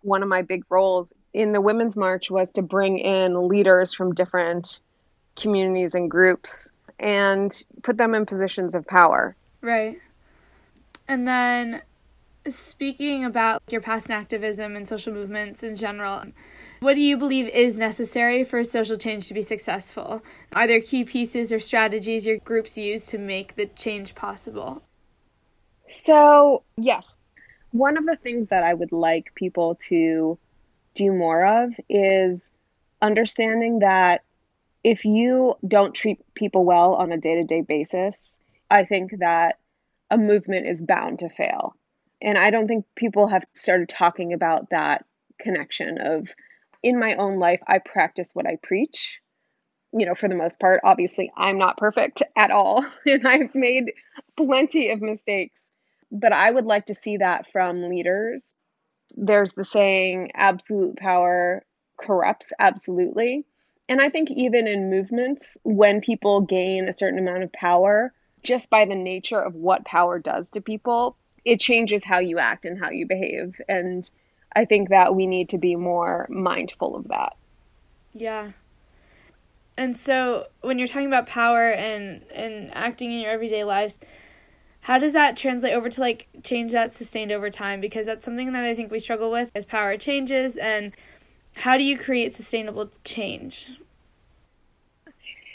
One 0.01 0.24
of 0.24 0.30
my 0.30 0.42
big 0.42 0.63
roles 0.70 1.13
in 1.34 1.51
the 1.51 1.62
Women's 1.62 1.98
March 1.98 2.30
was 2.30 2.51
to 2.54 2.62
bring 2.62 3.00
in 3.00 3.48
leaders 3.48 3.94
from 3.94 4.13
different 4.13 4.80
communities 5.36 5.94
and 5.94 6.10
groups 6.10 6.72
and 7.00 7.63
put 7.84 7.98
them 7.98 8.15
in 8.15 8.25
positions 8.25 8.74
of 8.74 8.86
power. 8.88 9.36
Right. 9.62 10.00
And 11.08 11.27
then 11.27 11.82
speaking 12.48 13.25
about 13.25 13.62
your 13.70 13.82
past 13.82 14.10
activism 14.10 14.75
and 14.75 14.88
social 14.88 15.13
movements 15.13 15.63
in 15.63 15.75
general, 15.75 16.24
what 16.86 16.94
do 16.94 17.01
you 17.01 17.18
believe 17.18 17.48
is 17.48 17.77
necessary 17.77 18.44
for 18.44 18.63
social 18.63 18.96
change 18.96 19.27
to 19.27 19.34
be 19.34 19.42
successful? 19.42 20.22
Are 20.54 20.68
there 20.68 20.82
key 20.82 21.04
pieces 21.04 21.51
or 21.51 21.58
strategies 21.58 22.27
your 22.27 22.38
groups 22.38 22.77
use 22.77 23.08
to 23.08 23.18
make 23.18 23.56
the 23.56 23.65
change 23.65 24.13
possible? 24.13 24.84
So, 26.06 26.62
yes. 26.77 27.04
One 27.72 27.98
of 27.98 28.06
the 28.06 28.18
things 28.18 28.50
that 28.50 28.63
I 28.63 28.75
would 28.75 28.92
like 28.92 29.34
people 29.34 29.80
to 29.89 30.38
do 30.94 31.12
more 31.12 31.63
of 31.63 31.74
is 31.89 32.51
understanding 33.01 33.80
that 33.80 34.22
if 34.84 35.06
you 35.06 35.56
don't 35.68 35.96
treat 35.96 36.20
people 36.36 36.65
well 36.65 36.94
on 36.94 37.12
a 37.12 37.18
day 37.18 37.34
to 37.34 37.44
day 37.44 37.62
basis, 37.62 38.39
I 38.70 38.86
think 38.86 39.18
that 39.18 39.58
a 40.12 40.20
movement 40.20 40.68
is 40.68 40.84
bound 40.84 41.18
to 41.20 41.30
fail. 41.30 41.75
And 42.22 42.38
I 42.38 42.51
don't 42.51 42.68
think 42.68 42.86
people 42.96 43.25
have 43.30 43.44
started 43.54 43.89
talking 43.89 44.34
about 44.34 44.70
that 44.70 45.04
connection 45.39 45.98
of 46.00 46.27
in 46.86 47.00
my 47.00 47.15
own 47.15 47.39
life, 47.39 47.60
I 47.68 47.80
practice 47.80 48.30
what 48.34 48.46
I 48.46 48.60
preach. 48.62 49.18
You 49.92 50.06
know, 50.06 50.13
for 50.13 50.30
the 50.30 50.36
most 50.36 50.60
part, 50.60 50.82
obviously, 50.84 51.32
I'm 51.36 51.58
not 51.58 51.77
perfect 51.77 52.22
at 52.38 52.51
all, 52.51 52.86
and 53.08 53.27
I've 53.27 53.56
made 53.56 53.92
plenty 54.38 54.92
of 54.92 55.01
mistakes. 55.01 55.74
But 56.12 56.32
I 56.32 56.51
would 56.51 56.65
like 56.65 56.86
to 56.86 56.94
see 56.94 57.18
that 57.18 57.48
from 57.51 57.89
leaders. 57.89 58.54
There's 59.18 59.51
the 59.54 59.65
saying, 59.65 60.32
absolute 60.36 60.98
power 60.98 61.65
corrupts 62.00 62.54
absolutely. 62.60 63.46
And 63.89 64.00
I 64.00 64.10
think 64.10 64.30
even 64.30 64.68
in 64.68 64.92
movements, 64.92 65.58
when 65.63 66.01
people 66.01 66.42
gain 66.42 66.88
a 66.88 66.94
certain 66.94 67.18
amount 67.18 67.44
of 67.44 67.54
power, 67.54 68.13
just 68.44 68.70
by 68.70 68.86
the 68.86 68.96
nature 68.96 69.39
of 69.39 69.56
what 69.56 69.86
power 69.86 70.20
does 70.20 70.51
to 70.51 70.62
people, 70.62 71.18
it 71.46 71.60
changes 71.60 72.04
how 72.04 72.20
you 72.20 72.38
act 72.38 72.63
and 72.63 72.80
how 72.80 72.92
you 72.92 73.08
behave. 73.08 73.60
And 73.68 74.08
I 74.56 74.66
think 74.66 74.90
that 74.90 75.16
we 75.16 75.28
need 75.28 75.50
to 75.50 75.58
be 75.58 75.75
more 75.75 76.28
mindful 76.30 76.96
of 76.96 77.08
that. 77.10 77.36
Yeah. 78.14 78.52
And 79.78 79.96
so 79.98 80.48
when 80.62 80.80
you're 80.80 80.88
talking 80.88 81.08
about 81.08 81.28
power 81.28 81.72
and 81.72 82.24
and 82.32 82.74
acting 82.74 83.12
in 83.12 83.20
your 83.20 83.32
everyday 83.32 83.64
lives, 83.64 84.00
how 84.82 84.98
does 84.98 85.14
that 85.14 85.36
translate 85.36 85.74
over 85.74 85.90
to 85.90 86.02
like 86.02 86.28
change 86.44 86.72
that 86.72 86.94
sustained 86.94 87.32
over 87.32 87.50
time 87.50 87.82
because 87.82 88.06
that's 88.06 88.24
something 88.24 88.54
that 88.54 88.64
I 88.64 88.75
think 88.75 88.92
we 88.92 89.00
struggle 89.00 89.32
with 89.32 89.52
as 89.56 89.66
power 89.66 89.98
changes 89.98 90.58
and 90.58 90.94
how 91.56 91.78
do 91.78 91.84
you 91.84 91.98
create 91.98 92.36
sustainable 92.36 92.92
change? 93.04 93.70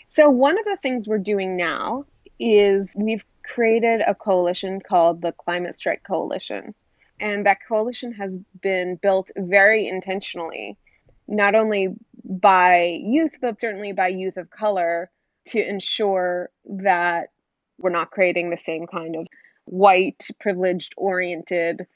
So, 0.08 0.28
one 0.28 0.58
of 0.58 0.64
the 0.64 0.76
things 0.82 1.06
we're 1.06 1.18
doing 1.18 1.56
now 1.56 2.04
is 2.38 2.90
we've 2.96 3.24
created 3.44 4.00
a 4.06 4.14
coalition 4.14 4.80
called 4.80 5.22
the 5.22 5.32
Climate 5.32 5.76
Strike 5.76 6.02
Coalition. 6.02 6.74
And 7.20 7.44
that 7.44 7.58
coalition 7.66 8.12
has 8.14 8.36
been 8.62 8.96
built 8.96 9.30
very 9.36 9.86
intentionally, 9.86 10.78
not 11.28 11.54
only 11.54 11.94
by 12.24 12.98
youth, 13.02 13.32
but 13.40 13.60
certainly 13.60 13.92
by 13.92 14.08
youth 14.08 14.38
of 14.38 14.50
color, 14.50 15.10
to 15.48 15.62
ensure 15.62 16.50
that 16.64 17.28
we're 17.78 17.90
not 17.90 18.10
creating 18.10 18.50
the 18.50 18.56
same 18.56 18.86
kind 18.86 19.16
of 19.16 19.26
white, 19.66 20.26
privileged 20.40 20.94
oriented 20.96 21.86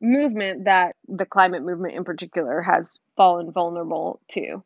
movement 0.00 0.64
that 0.64 0.96
the 1.08 1.26
climate 1.26 1.62
movement 1.62 1.94
in 1.94 2.04
particular 2.04 2.60
has 2.62 2.92
fallen 3.16 3.50
vulnerable 3.50 4.20
to. 4.28 4.62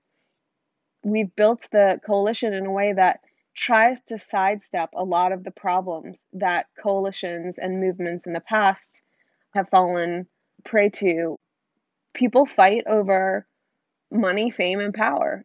We've 1.04 1.35
built 1.35 1.66
the 1.73 2.00
coalition 2.04 2.52
in 2.52 2.66
a 2.66 2.71
way 2.71 2.92
that 2.92 3.21
tries 3.54 4.00
to 4.02 4.18
sidestep 4.18 4.90
a 4.94 5.04
lot 5.04 5.32
of 5.32 5.44
the 5.44 5.50
problems 5.50 6.26
that 6.32 6.66
coalitions 6.80 7.59
and 7.59 7.80
movements 7.80 8.26
in 8.26 8.32
the 8.32 8.40
past 8.40 9.02
have 9.52 9.68
fallen 9.68 10.26
prey 10.64 10.88
to. 10.90 11.38
People 12.14 12.47
fight 12.47 12.85
over 12.87 13.47
money, 14.11 14.50
fame, 14.50 14.80
and 14.80 14.94
power. 14.94 15.44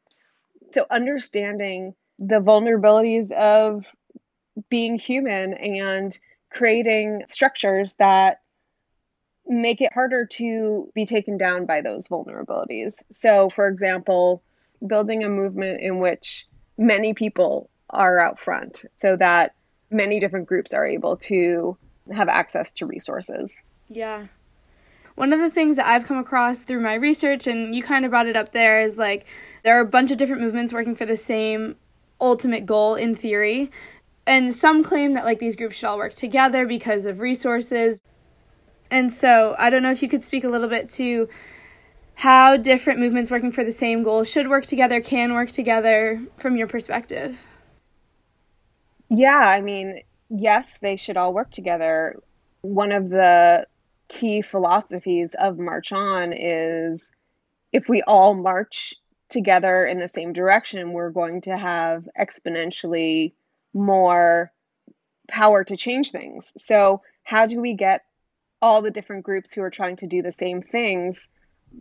So, 0.73 0.85
understanding 0.91 1.93
the 2.19 2.39
vulnerabilities 2.39 3.31
of 3.31 3.85
being 4.69 4.97
human 4.97 5.53
and 5.53 6.17
creating 6.51 7.23
structures 7.27 7.95
that 7.99 8.41
make 9.45 9.81
it 9.81 9.93
harder 9.93 10.25
to 10.25 10.91
be 10.93 11.05
taken 11.05 11.37
down 11.37 11.65
by 11.65 11.81
those 11.81 12.07
vulnerabilities. 12.07 12.95
So, 13.11 13.49
for 13.49 13.67
example, 13.67 14.43
building 14.85 15.23
a 15.23 15.29
movement 15.29 15.81
in 15.81 15.99
which 15.99 16.45
many 16.77 17.13
people 17.13 17.69
are 17.89 18.19
out 18.19 18.39
front 18.39 18.83
so 18.97 19.15
that 19.15 19.55
many 19.89 20.19
different 20.19 20.47
groups 20.47 20.73
are 20.73 20.85
able 20.85 21.15
to 21.15 21.77
have 22.13 22.27
access 22.27 22.71
to 22.73 22.85
resources. 22.85 23.53
Yeah. 23.89 24.27
One 25.15 25.33
of 25.33 25.39
the 25.39 25.49
things 25.49 25.77
that 25.77 25.87
I've 25.87 26.05
come 26.05 26.17
across 26.17 26.59
through 26.59 26.81
my 26.81 26.93
research, 26.93 27.47
and 27.47 27.73
you 27.73 27.81
kind 27.81 28.05
of 28.05 28.11
brought 28.11 28.27
it 28.27 28.35
up 28.35 28.51
there, 28.51 28.81
is 28.81 28.99
like 28.99 29.25
there 29.63 29.77
are 29.77 29.81
a 29.81 29.85
bunch 29.85 30.11
of 30.11 30.17
different 30.17 30.41
movements 30.41 30.71
working 30.71 30.95
for 30.95 31.05
the 31.05 31.17
same 31.17 31.75
ultimate 32.21 32.65
goal 32.65 32.95
in 32.95 33.15
theory. 33.15 33.71
And 34.25 34.53
some 34.55 34.83
claim 34.83 35.13
that 35.13 35.25
like 35.25 35.39
these 35.39 35.55
groups 35.55 35.77
should 35.77 35.87
all 35.87 35.97
work 35.97 36.13
together 36.13 36.65
because 36.65 37.05
of 37.05 37.19
resources. 37.19 37.99
And 38.91 39.13
so 39.13 39.55
I 39.57 39.69
don't 39.69 39.83
know 39.83 39.91
if 39.91 40.01
you 40.01 40.09
could 40.09 40.23
speak 40.23 40.43
a 40.43 40.49
little 40.49 40.69
bit 40.69 40.89
to 40.91 41.29
how 42.15 42.57
different 42.57 42.99
movements 42.99 43.31
working 43.31 43.51
for 43.51 43.63
the 43.63 43.71
same 43.71 44.03
goal 44.03 44.23
should 44.23 44.49
work 44.49 44.65
together, 44.65 45.01
can 45.01 45.33
work 45.33 45.49
together 45.49 46.21
from 46.37 46.57
your 46.57 46.67
perspective. 46.67 47.43
Yeah, 49.09 49.37
I 49.37 49.61
mean, 49.61 50.01
yes, 50.29 50.77
they 50.81 50.97
should 50.97 51.15
all 51.15 51.33
work 51.33 51.51
together. 51.51 52.21
One 52.61 52.91
of 52.91 53.09
the 53.09 53.65
key 54.07 54.41
philosophies 54.41 55.35
of 55.39 55.57
March 55.57 55.91
On 55.91 56.33
is 56.33 57.11
if 57.73 57.89
we 57.89 58.01
all 58.03 58.33
march 58.33 58.93
together 59.29 59.85
in 59.85 59.99
the 59.99 60.07
same 60.07 60.33
direction, 60.33 60.93
we're 60.93 61.09
going 61.09 61.41
to 61.41 61.57
have 61.57 62.07
exponentially 62.19 63.33
more 63.73 64.51
power 65.27 65.63
to 65.63 65.75
change 65.75 66.11
things. 66.11 66.51
So, 66.57 67.01
how 67.23 67.45
do 67.45 67.59
we 67.59 67.73
get 67.73 68.05
all 68.61 68.81
the 68.81 68.91
different 68.91 69.23
groups 69.23 69.51
who 69.51 69.61
are 69.61 69.69
trying 69.69 69.97
to 69.97 70.07
do 70.07 70.21
the 70.21 70.31
same 70.31 70.61
things 70.61 71.29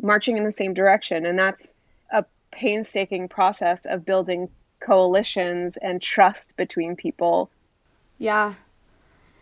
marching 0.02 0.36
in 0.36 0.44
the 0.44 0.52
same 0.52 0.74
direction? 0.74 1.24
And 1.24 1.38
that's 1.38 1.72
a 2.12 2.24
painstaking 2.50 3.28
process 3.28 3.86
of 3.86 4.04
building 4.04 4.48
coalitions 4.80 5.76
and 5.80 6.02
trust 6.02 6.56
between 6.56 6.96
people. 6.96 7.50
Yeah. 8.18 8.54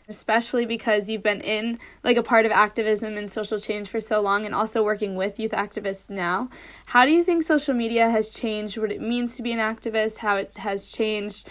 Especially 0.06 0.66
because 0.66 1.08
you've 1.08 1.23
been 1.23 1.40
in 1.40 1.78
like 2.02 2.18
a 2.18 2.23
part 2.23 2.44
of 2.44 2.52
activism 2.52 3.16
and 3.16 3.32
social 3.32 3.58
change 3.58 3.88
for 3.88 4.00
so 4.00 4.20
long 4.20 4.44
and 4.44 4.54
also 4.54 4.84
working 4.84 5.16
with 5.16 5.40
youth 5.40 5.52
activists 5.52 6.11
now. 6.11 6.50
How 6.87 7.06
do 7.06 7.12
you 7.12 7.25
think 7.25 7.42
social 7.42 7.73
media 7.73 8.11
has 8.11 8.28
changed 8.28 8.76
what 8.76 8.92
it 8.92 9.00
means 9.00 9.37
to 9.37 9.42
be 9.42 9.52
an 9.52 9.58
activist, 9.58 10.18
how 10.18 10.37
it 10.37 10.56
has 10.58 10.92
changed 10.92 11.49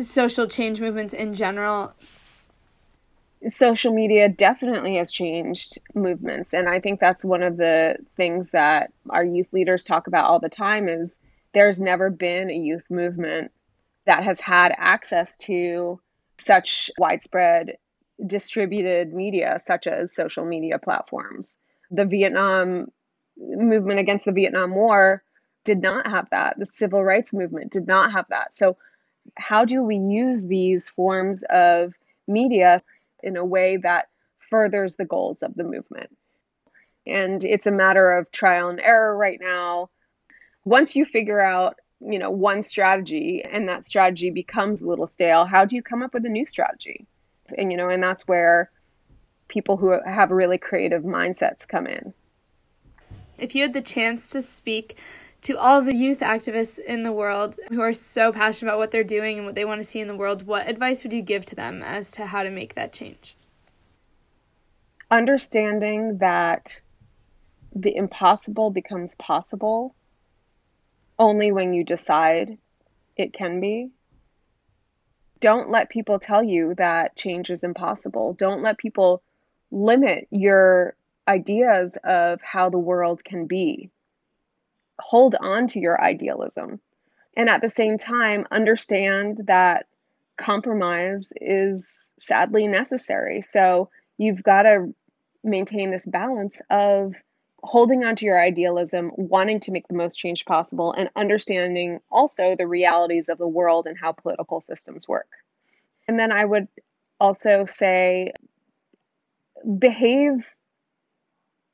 social 0.00 0.46
change 0.46 0.80
movements 0.80 1.12
in 1.12 1.34
general? 1.34 1.92
Social 3.48 3.92
media 3.92 4.28
definitely 4.28 4.96
has 4.96 5.10
changed 5.10 5.78
movements 5.92 6.54
and 6.54 6.68
I 6.68 6.78
think 6.78 7.00
that's 7.00 7.24
one 7.24 7.42
of 7.42 7.56
the 7.56 7.96
things 8.16 8.52
that 8.52 8.92
our 9.10 9.24
youth 9.24 9.52
leaders 9.52 9.82
talk 9.82 10.06
about 10.06 10.26
all 10.26 10.38
the 10.38 10.48
time 10.48 10.88
is 10.88 11.18
there's 11.52 11.80
never 11.80 12.10
been 12.10 12.48
a 12.48 12.54
youth 12.54 12.84
movement 12.88 13.50
that 14.06 14.22
has 14.22 14.38
had 14.38 14.72
access 14.78 15.34
to 15.40 16.00
such 16.44 16.90
widespread 16.98 17.76
distributed 18.26 19.12
media, 19.12 19.58
such 19.64 19.86
as 19.86 20.14
social 20.14 20.44
media 20.44 20.78
platforms. 20.78 21.56
The 21.90 22.04
Vietnam 22.04 22.86
movement 23.38 23.98
against 23.98 24.24
the 24.24 24.32
Vietnam 24.32 24.74
War 24.74 25.22
did 25.64 25.80
not 25.80 26.06
have 26.06 26.28
that. 26.30 26.58
The 26.58 26.66
civil 26.66 27.04
rights 27.04 27.32
movement 27.32 27.72
did 27.72 27.86
not 27.86 28.12
have 28.12 28.26
that. 28.30 28.54
So, 28.54 28.76
how 29.38 29.64
do 29.64 29.82
we 29.82 29.96
use 29.96 30.42
these 30.42 30.88
forms 30.88 31.44
of 31.50 31.94
media 32.26 32.80
in 33.22 33.36
a 33.36 33.44
way 33.44 33.76
that 33.76 34.08
furthers 34.50 34.96
the 34.96 35.04
goals 35.04 35.42
of 35.42 35.54
the 35.54 35.62
movement? 35.62 36.10
And 37.06 37.44
it's 37.44 37.66
a 37.66 37.72
matter 37.72 38.12
of 38.12 38.30
trial 38.32 38.68
and 38.68 38.80
error 38.80 39.16
right 39.16 39.38
now 39.40 39.90
once 40.64 40.94
you 40.94 41.04
figure 41.04 41.40
out 41.40 41.78
you 42.04 42.18
know 42.18 42.30
one 42.30 42.62
strategy 42.62 43.42
and 43.44 43.68
that 43.68 43.86
strategy 43.86 44.30
becomes 44.30 44.80
a 44.80 44.86
little 44.86 45.06
stale 45.06 45.44
how 45.44 45.64
do 45.64 45.76
you 45.76 45.82
come 45.82 46.02
up 46.02 46.14
with 46.14 46.24
a 46.24 46.28
new 46.28 46.46
strategy? 46.46 47.06
And 47.56 47.70
you 47.70 47.78
know 47.78 47.88
and 47.88 48.02
that's 48.02 48.26
where 48.26 48.70
people 49.48 49.76
who 49.76 49.98
have 50.06 50.30
really 50.30 50.58
creative 50.58 51.02
mindsets 51.02 51.68
come 51.68 51.86
in. 51.86 52.14
If 53.38 53.54
you 53.54 53.62
had 53.62 53.74
the 53.74 53.82
chance 53.82 54.30
to 54.30 54.40
speak 54.40 54.96
to 55.42 55.58
all 55.58 55.82
the 55.82 55.94
youth 55.94 56.20
activists 56.20 56.78
in 56.78 57.02
the 57.02 57.12
world 57.12 57.58
who 57.68 57.80
are 57.80 57.92
so 57.92 58.32
passionate 58.32 58.70
about 58.70 58.78
what 58.78 58.92
they're 58.92 59.04
doing 59.04 59.36
and 59.36 59.46
what 59.46 59.54
they 59.54 59.64
want 59.64 59.80
to 59.80 59.88
see 59.88 60.00
in 60.00 60.08
the 60.08 60.16
world 60.16 60.46
what 60.46 60.68
advice 60.68 61.02
would 61.02 61.12
you 61.12 61.20
give 61.20 61.44
to 61.46 61.56
them 61.56 61.82
as 61.82 62.12
to 62.12 62.26
how 62.26 62.42
to 62.42 62.50
make 62.50 62.74
that 62.74 62.92
change? 62.92 63.36
Understanding 65.10 66.18
that 66.18 66.80
the 67.74 67.94
impossible 67.94 68.70
becomes 68.70 69.14
possible 69.16 69.94
only 71.22 71.52
when 71.52 71.72
you 71.72 71.84
decide 71.84 72.58
it 73.16 73.32
can 73.32 73.60
be. 73.60 73.90
Don't 75.38 75.70
let 75.70 75.88
people 75.88 76.18
tell 76.18 76.42
you 76.42 76.74
that 76.78 77.14
change 77.14 77.48
is 77.48 77.62
impossible. 77.62 78.32
Don't 78.32 78.60
let 78.60 78.76
people 78.76 79.22
limit 79.70 80.26
your 80.32 80.96
ideas 81.28 81.96
of 82.02 82.40
how 82.42 82.68
the 82.68 82.78
world 82.78 83.22
can 83.24 83.46
be. 83.46 83.88
Hold 84.98 85.36
on 85.40 85.68
to 85.68 85.78
your 85.78 86.00
idealism. 86.02 86.80
And 87.36 87.48
at 87.48 87.60
the 87.60 87.68
same 87.68 87.98
time, 87.98 88.44
understand 88.50 89.42
that 89.46 89.86
compromise 90.36 91.32
is 91.40 92.10
sadly 92.18 92.66
necessary. 92.66 93.42
So 93.42 93.90
you've 94.18 94.42
got 94.42 94.62
to 94.62 94.92
maintain 95.44 95.92
this 95.92 96.04
balance 96.04 96.60
of 96.68 97.14
holding 97.64 98.04
on 98.04 98.16
to 98.16 98.24
your 98.24 98.40
idealism, 98.40 99.12
wanting 99.16 99.60
to 99.60 99.70
make 99.70 99.86
the 99.88 99.94
most 99.94 100.16
change 100.16 100.44
possible, 100.44 100.92
and 100.92 101.08
understanding 101.16 102.00
also 102.10 102.56
the 102.56 102.66
realities 102.66 103.28
of 103.28 103.38
the 103.38 103.46
world 103.46 103.86
and 103.86 103.96
how 103.98 104.12
political 104.12 104.60
systems 104.60 105.06
work. 105.06 105.28
And 106.08 106.18
then 106.18 106.32
I 106.32 106.44
would 106.44 106.66
also 107.20 107.64
say 107.64 108.32
behave 109.78 110.44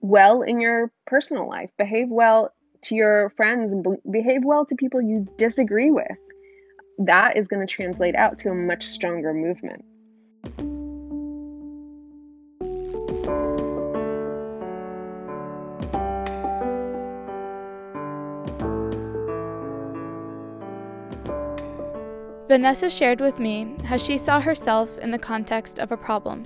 well 0.00 0.42
in 0.42 0.60
your 0.60 0.92
personal 1.06 1.48
life, 1.48 1.70
behave 1.78 2.08
well 2.10 2.52
to 2.82 2.94
your 2.94 3.30
friends, 3.30 3.72
and 3.72 3.84
behave 4.10 4.44
well 4.44 4.64
to 4.66 4.74
people 4.76 5.00
you 5.00 5.26
disagree 5.36 5.90
with. 5.90 6.06
That 6.98 7.36
is 7.36 7.48
going 7.48 7.66
to 7.66 7.72
translate 7.72 8.14
out 8.14 8.38
to 8.40 8.50
a 8.50 8.54
much 8.54 8.86
stronger 8.86 9.32
movement. 9.32 9.84
Vanessa 22.48 22.88
shared 22.88 23.20
with 23.20 23.38
me 23.38 23.76
how 23.84 23.98
she 23.98 24.16
saw 24.16 24.40
herself 24.40 24.98
in 25.00 25.10
the 25.10 25.18
context 25.18 25.78
of 25.78 25.92
a 25.92 25.98
problem, 25.98 26.44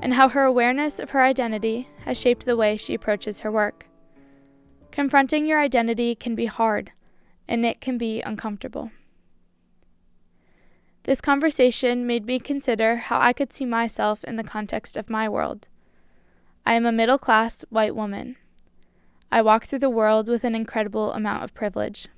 and 0.00 0.14
how 0.14 0.30
her 0.30 0.44
awareness 0.44 0.98
of 0.98 1.10
her 1.10 1.22
identity 1.22 1.86
has 2.06 2.18
shaped 2.18 2.46
the 2.46 2.56
way 2.56 2.74
she 2.74 2.94
approaches 2.94 3.40
her 3.40 3.52
work. 3.52 3.86
Confronting 4.90 5.44
your 5.44 5.60
identity 5.60 6.14
can 6.14 6.34
be 6.34 6.46
hard, 6.46 6.90
and 7.46 7.66
it 7.66 7.82
can 7.82 7.98
be 7.98 8.22
uncomfortable. 8.22 8.90
This 11.02 11.20
conversation 11.20 12.06
made 12.06 12.24
me 12.24 12.38
consider 12.38 12.96
how 12.96 13.20
I 13.20 13.34
could 13.34 13.52
see 13.52 13.66
myself 13.66 14.24
in 14.24 14.36
the 14.36 14.42
context 14.42 14.96
of 14.96 15.10
my 15.10 15.28
world. 15.28 15.68
I 16.64 16.72
am 16.72 16.86
a 16.86 16.92
middle 16.92 17.18
class 17.18 17.62
white 17.68 17.94
woman. 17.94 18.36
I 19.30 19.42
walk 19.42 19.66
through 19.66 19.80
the 19.80 19.90
world 19.90 20.28
with 20.28 20.44
an 20.44 20.54
incredible 20.54 21.12
amount 21.12 21.44
of 21.44 21.52
privilege. 21.52 22.08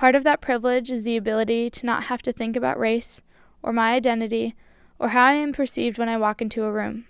Part 0.00 0.14
of 0.14 0.24
that 0.24 0.40
privilege 0.40 0.90
is 0.90 1.02
the 1.02 1.18
ability 1.18 1.68
to 1.68 1.84
not 1.84 2.04
have 2.04 2.22
to 2.22 2.32
think 2.32 2.56
about 2.56 2.78
race, 2.78 3.20
or 3.62 3.70
my 3.70 3.92
identity, 3.92 4.56
or 4.98 5.08
how 5.08 5.26
I 5.26 5.34
am 5.34 5.52
perceived 5.52 5.98
when 5.98 6.08
I 6.08 6.16
walk 6.16 6.40
into 6.40 6.64
a 6.64 6.72
room. 6.72 7.04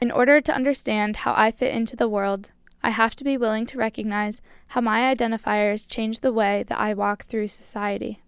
In 0.00 0.10
order 0.10 0.40
to 0.40 0.52
understand 0.52 1.18
how 1.18 1.32
I 1.36 1.52
fit 1.52 1.72
into 1.72 1.94
the 1.94 2.08
world, 2.08 2.50
I 2.82 2.90
have 2.90 3.14
to 3.14 3.22
be 3.22 3.36
willing 3.36 3.66
to 3.66 3.78
recognize 3.78 4.42
how 4.66 4.80
my 4.80 5.14
identifiers 5.14 5.88
change 5.88 6.18
the 6.18 6.32
way 6.32 6.64
that 6.66 6.80
I 6.80 6.92
walk 6.92 7.26
through 7.26 7.46
society. 7.46 8.20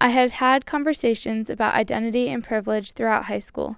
I 0.00 0.08
had 0.08 0.32
had 0.32 0.66
conversations 0.66 1.48
about 1.48 1.74
identity 1.74 2.30
and 2.30 2.42
privilege 2.42 2.94
throughout 2.94 3.26
high 3.26 3.38
school, 3.38 3.76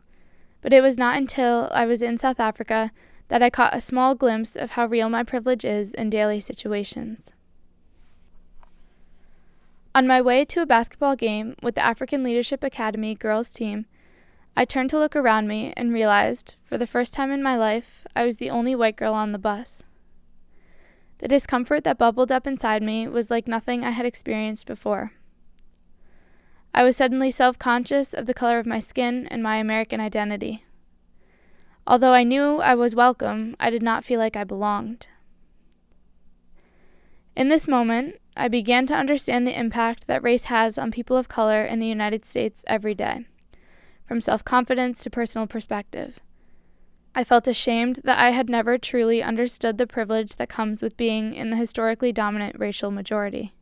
but 0.62 0.72
it 0.72 0.80
was 0.80 0.96
not 0.96 1.18
until 1.18 1.68
I 1.74 1.84
was 1.84 2.00
in 2.00 2.16
South 2.16 2.40
Africa 2.40 2.90
that 3.28 3.42
I 3.42 3.50
caught 3.50 3.74
a 3.74 3.80
small 3.80 4.14
glimpse 4.14 4.56
of 4.56 4.72
how 4.72 4.86
real 4.86 5.08
my 5.08 5.22
privilege 5.22 5.64
is 5.64 5.94
in 5.94 6.10
daily 6.10 6.40
situations. 6.40 7.32
On 9.94 10.06
my 10.06 10.20
way 10.20 10.44
to 10.46 10.60
a 10.60 10.66
basketball 10.66 11.14
game 11.14 11.54
with 11.62 11.76
the 11.76 11.84
African 11.84 12.22
Leadership 12.22 12.64
Academy 12.64 13.14
girls 13.14 13.52
team, 13.52 13.86
I 14.56 14.64
turned 14.64 14.90
to 14.90 14.98
look 14.98 15.16
around 15.16 15.48
me 15.48 15.72
and 15.76 15.92
realized, 15.92 16.54
for 16.64 16.78
the 16.78 16.86
first 16.86 17.14
time 17.14 17.30
in 17.30 17.42
my 17.42 17.56
life, 17.56 18.06
I 18.14 18.24
was 18.24 18.36
the 18.36 18.50
only 18.50 18.74
white 18.74 18.96
girl 18.96 19.14
on 19.14 19.32
the 19.32 19.38
bus. 19.38 19.82
The 21.18 21.28
discomfort 21.28 21.84
that 21.84 21.98
bubbled 21.98 22.32
up 22.32 22.46
inside 22.46 22.82
me 22.82 23.08
was 23.08 23.30
like 23.30 23.48
nothing 23.48 23.84
I 23.84 23.90
had 23.90 24.04
experienced 24.04 24.66
before. 24.66 25.12
I 26.74 26.82
was 26.82 26.96
suddenly 26.96 27.30
self 27.30 27.56
conscious 27.58 28.12
of 28.12 28.26
the 28.26 28.34
color 28.34 28.58
of 28.58 28.66
my 28.66 28.80
skin 28.80 29.28
and 29.28 29.42
my 29.42 29.56
American 29.56 30.00
identity. 30.00 30.63
Although 31.86 32.14
I 32.14 32.24
knew 32.24 32.58
I 32.58 32.74
was 32.74 32.94
welcome, 32.94 33.56
I 33.60 33.68
did 33.70 33.82
not 33.82 34.04
feel 34.04 34.18
like 34.18 34.36
I 34.36 34.44
belonged. 34.44 35.06
In 37.36 37.48
this 37.48 37.68
moment, 37.68 38.16
I 38.36 38.48
began 38.48 38.86
to 38.86 38.94
understand 38.94 39.46
the 39.46 39.58
impact 39.58 40.06
that 40.06 40.22
race 40.22 40.46
has 40.46 40.78
on 40.78 40.90
people 40.90 41.16
of 41.16 41.28
color 41.28 41.64
in 41.64 41.80
the 41.80 41.86
United 41.86 42.24
States 42.24 42.64
every 42.66 42.94
day, 42.94 43.26
from 44.06 44.20
self 44.20 44.44
confidence 44.44 45.02
to 45.02 45.10
personal 45.10 45.46
perspective. 45.46 46.20
I 47.14 47.22
felt 47.22 47.46
ashamed 47.46 48.00
that 48.04 48.18
I 48.18 48.30
had 48.30 48.48
never 48.48 48.78
truly 48.78 49.22
understood 49.22 49.78
the 49.78 49.86
privilege 49.86 50.36
that 50.36 50.48
comes 50.48 50.82
with 50.82 50.96
being 50.96 51.34
in 51.34 51.50
the 51.50 51.56
historically 51.56 52.12
dominant 52.12 52.58
racial 52.58 52.90
majority. 52.90 53.54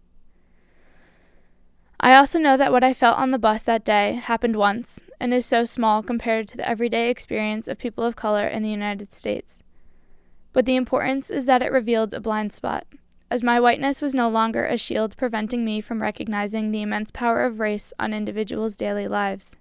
I 2.04 2.16
also 2.16 2.40
know 2.40 2.56
that 2.56 2.72
what 2.72 2.82
I 2.82 2.94
felt 2.94 3.16
on 3.16 3.30
the 3.30 3.38
bus 3.38 3.62
that 3.62 3.84
day 3.84 4.14
happened 4.14 4.56
once 4.56 5.00
and 5.20 5.32
is 5.32 5.46
so 5.46 5.62
small 5.62 6.02
compared 6.02 6.48
to 6.48 6.56
the 6.56 6.68
everyday 6.68 7.08
experience 7.08 7.68
of 7.68 7.78
people 7.78 8.02
of 8.02 8.16
color 8.16 8.48
in 8.48 8.64
the 8.64 8.70
United 8.70 9.14
States. 9.14 9.62
But 10.52 10.66
the 10.66 10.74
importance 10.74 11.30
is 11.30 11.46
that 11.46 11.62
it 11.62 11.70
revealed 11.70 12.12
a 12.12 12.20
blind 12.20 12.52
spot, 12.52 12.88
as 13.30 13.44
my 13.44 13.60
whiteness 13.60 14.02
was 14.02 14.16
no 14.16 14.28
longer 14.28 14.66
a 14.66 14.76
shield 14.76 15.16
preventing 15.16 15.64
me 15.64 15.80
from 15.80 16.02
recognizing 16.02 16.72
the 16.72 16.82
immense 16.82 17.12
power 17.12 17.44
of 17.44 17.60
race 17.60 17.92
on 18.00 18.12
individuals' 18.12 18.74
daily 18.74 19.06
lives. 19.06 19.56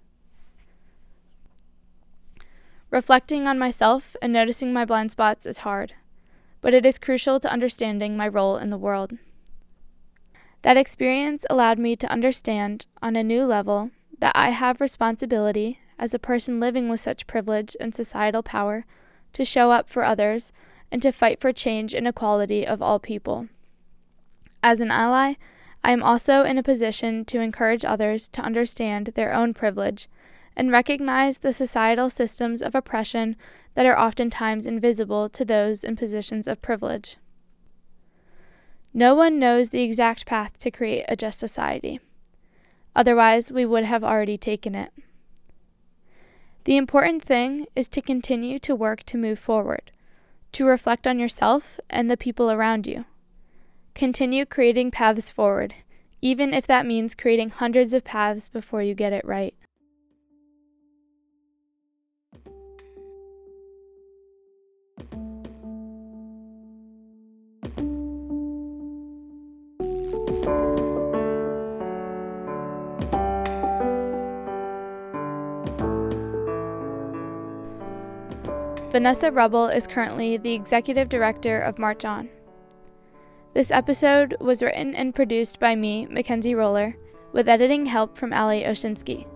Reflecting 2.90 3.46
on 3.46 3.56
myself 3.56 4.16
and 4.20 4.32
noticing 4.32 4.72
my 4.72 4.84
blind 4.84 5.12
spots 5.12 5.46
is 5.46 5.58
hard, 5.58 5.92
but 6.60 6.74
it 6.74 6.84
is 6.84 6.98
crucial 6.98 7.38
to 7.38 7.52
understanding 7.52 8.16
my 8.16 8.26
role 8.26 8.56
in 8.56 8.70
the 8.70 8.76
world. 8.76 9.12
That 10.62 10.76
experience 10.76 11.44
allowed 11.50 11.78
me 11.78 11.96
to 11.96 12.10
understand, 12.10 12.86
on 13.02 13.16
a 13.16 13.24
new 13.24 13.44
level, 13.44 13.90
that 14.20 14.32
I 14.36 14.50
have 14.50 14.80
responsibility, 14.80 15.80
as 15.98 16.14
a 16.14 16.18
person 16.18 16.60
living 16.60 16.88
with 16.88 17.00
such 17.00 17.26
privilege 17.26 17.76
and 17.80 17.94
societal 17.94 18.42
power, 18.42 18.84
to 19.32 19.44
show 19.44 19.72
up 19.72 19.88
for 19.88 20.04
others 20.04 20.52
and 20.90 21.02
to 21.02 21.10
fight 21.10 21.40
for 21.40 21.52
change 21.52 21.94
and 21.94 22.06
equality 22.06 22.66
of 22.66 22.80
all 22.80 23.00
people. 23.00 23.48
As 24.62 24.80
an 24.80 24.92
ally, 24.92 25.34
I 25.82 25.90
am 25.90 26.02
also 26.02 26.44
in 26.44 26.58
a 26.58 26.62
position 26.62 27.24
to 27.24 27.40
encourage 27.40 27.84
others 27.84 28.28
to 28.28 28.42
understand 28.42 29.06
their 29.14 29.34
own 29.34 29.54
privilege 29.54 30.08
and 30.54 30.70
recognize 30.70 31.40
the 31.40 31.52
societal 31.52 32.08
systems 32.08 32.62
of 32.62 32.76
oppression 32.76 33.34
that 33.74 33.86
are 33.86 33.98
oftentimes 33.98 34.66
invisible 34.66 35.28
to 35.30 35.44
those 35.44 35.82
in 35.82 35.96
positions 35.96 36.46
of 36.46 36.62
privilege. 36.62 37.16
No 38.94 39.14
one 39.14 39.38
knows 39.38 39.70
the 39.70 39.82
exact 39.82 40.26
path 40.26 40.58
to 40.58 40.70
create 40.70 41.04
a 41.08 41.16
just 41.16 41.38
society. 41.38 42.00
Otherwise, 42.94 43.50
we 43.50 43.64
would 43.64 43.84
have 43.84 44.04
already 44.04 44.36
taken 44.36 44.74
it. 44.74 44.92
The 46.64 46.76
important 46.76 47.22
thing 47.22 47.66
is 47.74 47.88
to 47.88 48.02
continue 48.02 48.58
to 48.60 48.74
work 48.74 49.02
to 49.04 49.16
move 49.16 49.38
forward, 49.38 49.90
to 50.52 50.64
reflect 50.64 51.06
on 51.06 51.18
yourself 51.18 51.80
and 51.88 52.10
the 52.10 52.16
people 52.16 52.50
around 52.50 52.86
you. 52.86 53.06
Continue 53.94 54.44
creating 54.44 54.90
paths 54.90 55.30
forward, 55.30 55.74
even 56.20 56.54
if 56.54 56.66
that 56.66 56.86
means 56.86 57.14
creating 57.14 57.50
hundreds 57.50 57.94
of 57.94 58.04
paths 58.04 58.48
before 58.48 58.82
you 58.82 58.94
get 58.94 59.12
it 59.12 59.24
right. 59.24 59.54
Vanessa 78.92 79.32
Wruble 79.32 79.74
is 79.74 79.86
currently 79.86 80.36
the 80.36 80.52
executive 80.52 81.08
director 81.08 81.60
of 81.60 81.78
March 81.78 82.04
On. 82.04 82.28
This 83.54 83.70
episode 83.70 84.36
was 84.38 84.62
written 84.62 84.94
and 84.94 85.14
produced 85.14 85.58
by 85.58 85.74
me, 85.74 86.04
Mackenzie 86.10 86.54
Roller, 86.54 86.94
with 87.32 87.48
editing 87.48 87.86
help 87.86 88.18
from 88.18 88.34
Ali 88.34 88.64
Oshinsky. 88.64 89.26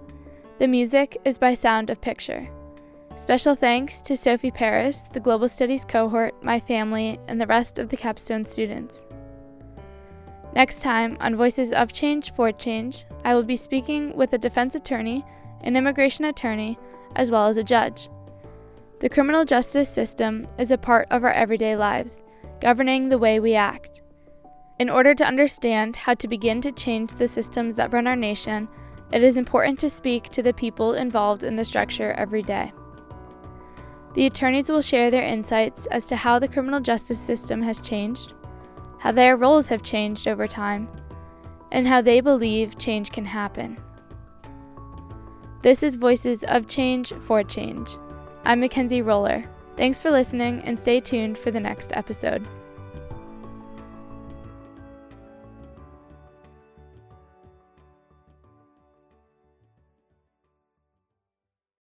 The 0.58 0.68
music 0.68 1.16
is 1.24 1.38
by 1.38 1.54
Sound 1.54 1.88
of 1.88 2.02
Picture. 2.02 2.46
Special 3.16 3.54
thanks 3.54 4.02
to 4.02 4.14
Sophie 4.14 4.50
Paris, 4.50 5.04
the 5.04 5.20
Global 5.20 5.48
Studies 5.48 5.86
cohort, 5.86 6.34
my 6.44 6.60
family, 6.60 7.18
and 7.26 7.40
the 7.40 7.46
rest 7.46 7.78
of 7.78 7.88
the 7.88 7.96
capstone 7.96 8.44
students. 8.44 9.06
Next 10.54 10.82
time 10.82 11.16
on 11.18 11.34
Voices 11.34 11.72
of 11.72 11.94
Change 11.94 12.34
for 12.34 12.52
Change, 12.52 13.06
I 13.24 13.34
will 13.34 13.42
be 13.42 13.56
speaking 13.56 14.14
with 14.14 14.34
a 14.34 14.38
defense 14.38 14.74
attorney, 14.74 15.24
an 15.62 15.76
immigration 15.76 16.26
attorney, 16.26 16.78
as 17.14 17.30
well 17.30 17.46
as 17.46 17.56
a 17.56 17.64
judge. 17.64 18.10
The 19.06 19.14
criminal 19.14 19.44
justice 19.44 19.88
system 19.88 20.48
is 20.58 20.72
a 20.72 20.76
part 20.76 21.06
of 21.12 21.22
our 21.22 21.30
everyday 21.30 21.76
lives, 21.76 22.24
governing 22.60 23.08
the 23.08 23.18
way 23.18 23.38
we 23.38 23.54
act. 23.54 24.02
In 24.80 24.90
order 24.90 25.14
to 25.14 25.24
understand 25.24 25.94
how 25.94 26.14
to 26.14 26.26
begin 26.26 26.60
to 26.62 26.72
change 26.72 27.12
the 27.12 27.28
systems 27.28 27.76
that 27.76 27.92
run 27.92 28.08
our 28.08 28.16
nation, 28.16 28.66
it 29.12 29.22
is 29.22 29.36
important 29.36 29.78
to 29.78 29.90
speak 29.90 30.24
to 30.30 30.42
the 30.42 30.52
people 30.52 30.94
involved 30.94 31.44
in 31.44 31.54
the 31.54 31.64
structure 31.64 32.14
every 32.14 32.42
day. 32.42 32.72
The 34.14 34.26
attorneys 34.26 34.70
will 34.70 34.82
share 34.82 35.08
their 35.08 35.22
insights 35.22 35.86
as 35.86 36.08
to 36.08 36.16
how 36.16 36.40
the 36.40 36.48
criminal 36.48 36.80
justice 36.80 37.20
system 37.20 37.62
has 37.62 37.80
changed, 37.80 38.34
how 38.98 39.12
their 39.12 39.36
roles 39.36 39.68
have 39.68 39.84
changed 39.84 40.26
over 40.26 40.48
time, 40.48 40.88
and 41.70 41.86
how 41.86 42.02
they 42.02 42.20
believe 42.20 42.76
change 42.76 43.12
can 43.12 43.26
happen. 43.26 43.78
This 45.62 45.84
is 45.84 45.94
Voices 45.94 46.42
of 46.42 46.66
Change 46.66 47.12
for 47.20 47.44
Change. 47.44 47.98
I'm 48.46 48.60
Mackenzie 48.60 49.02
Roller. 49.02 49.42
Thanks 49.76 49.98
for 49.98 50.12
listening 50.12 50.62
and 50.62 50.78
stay 50.78 51.00
tuned 51.00 51.36
for 51.36 51.50
the 51.50 51.58
next 51.58 51.92
episode. 51.96 52.46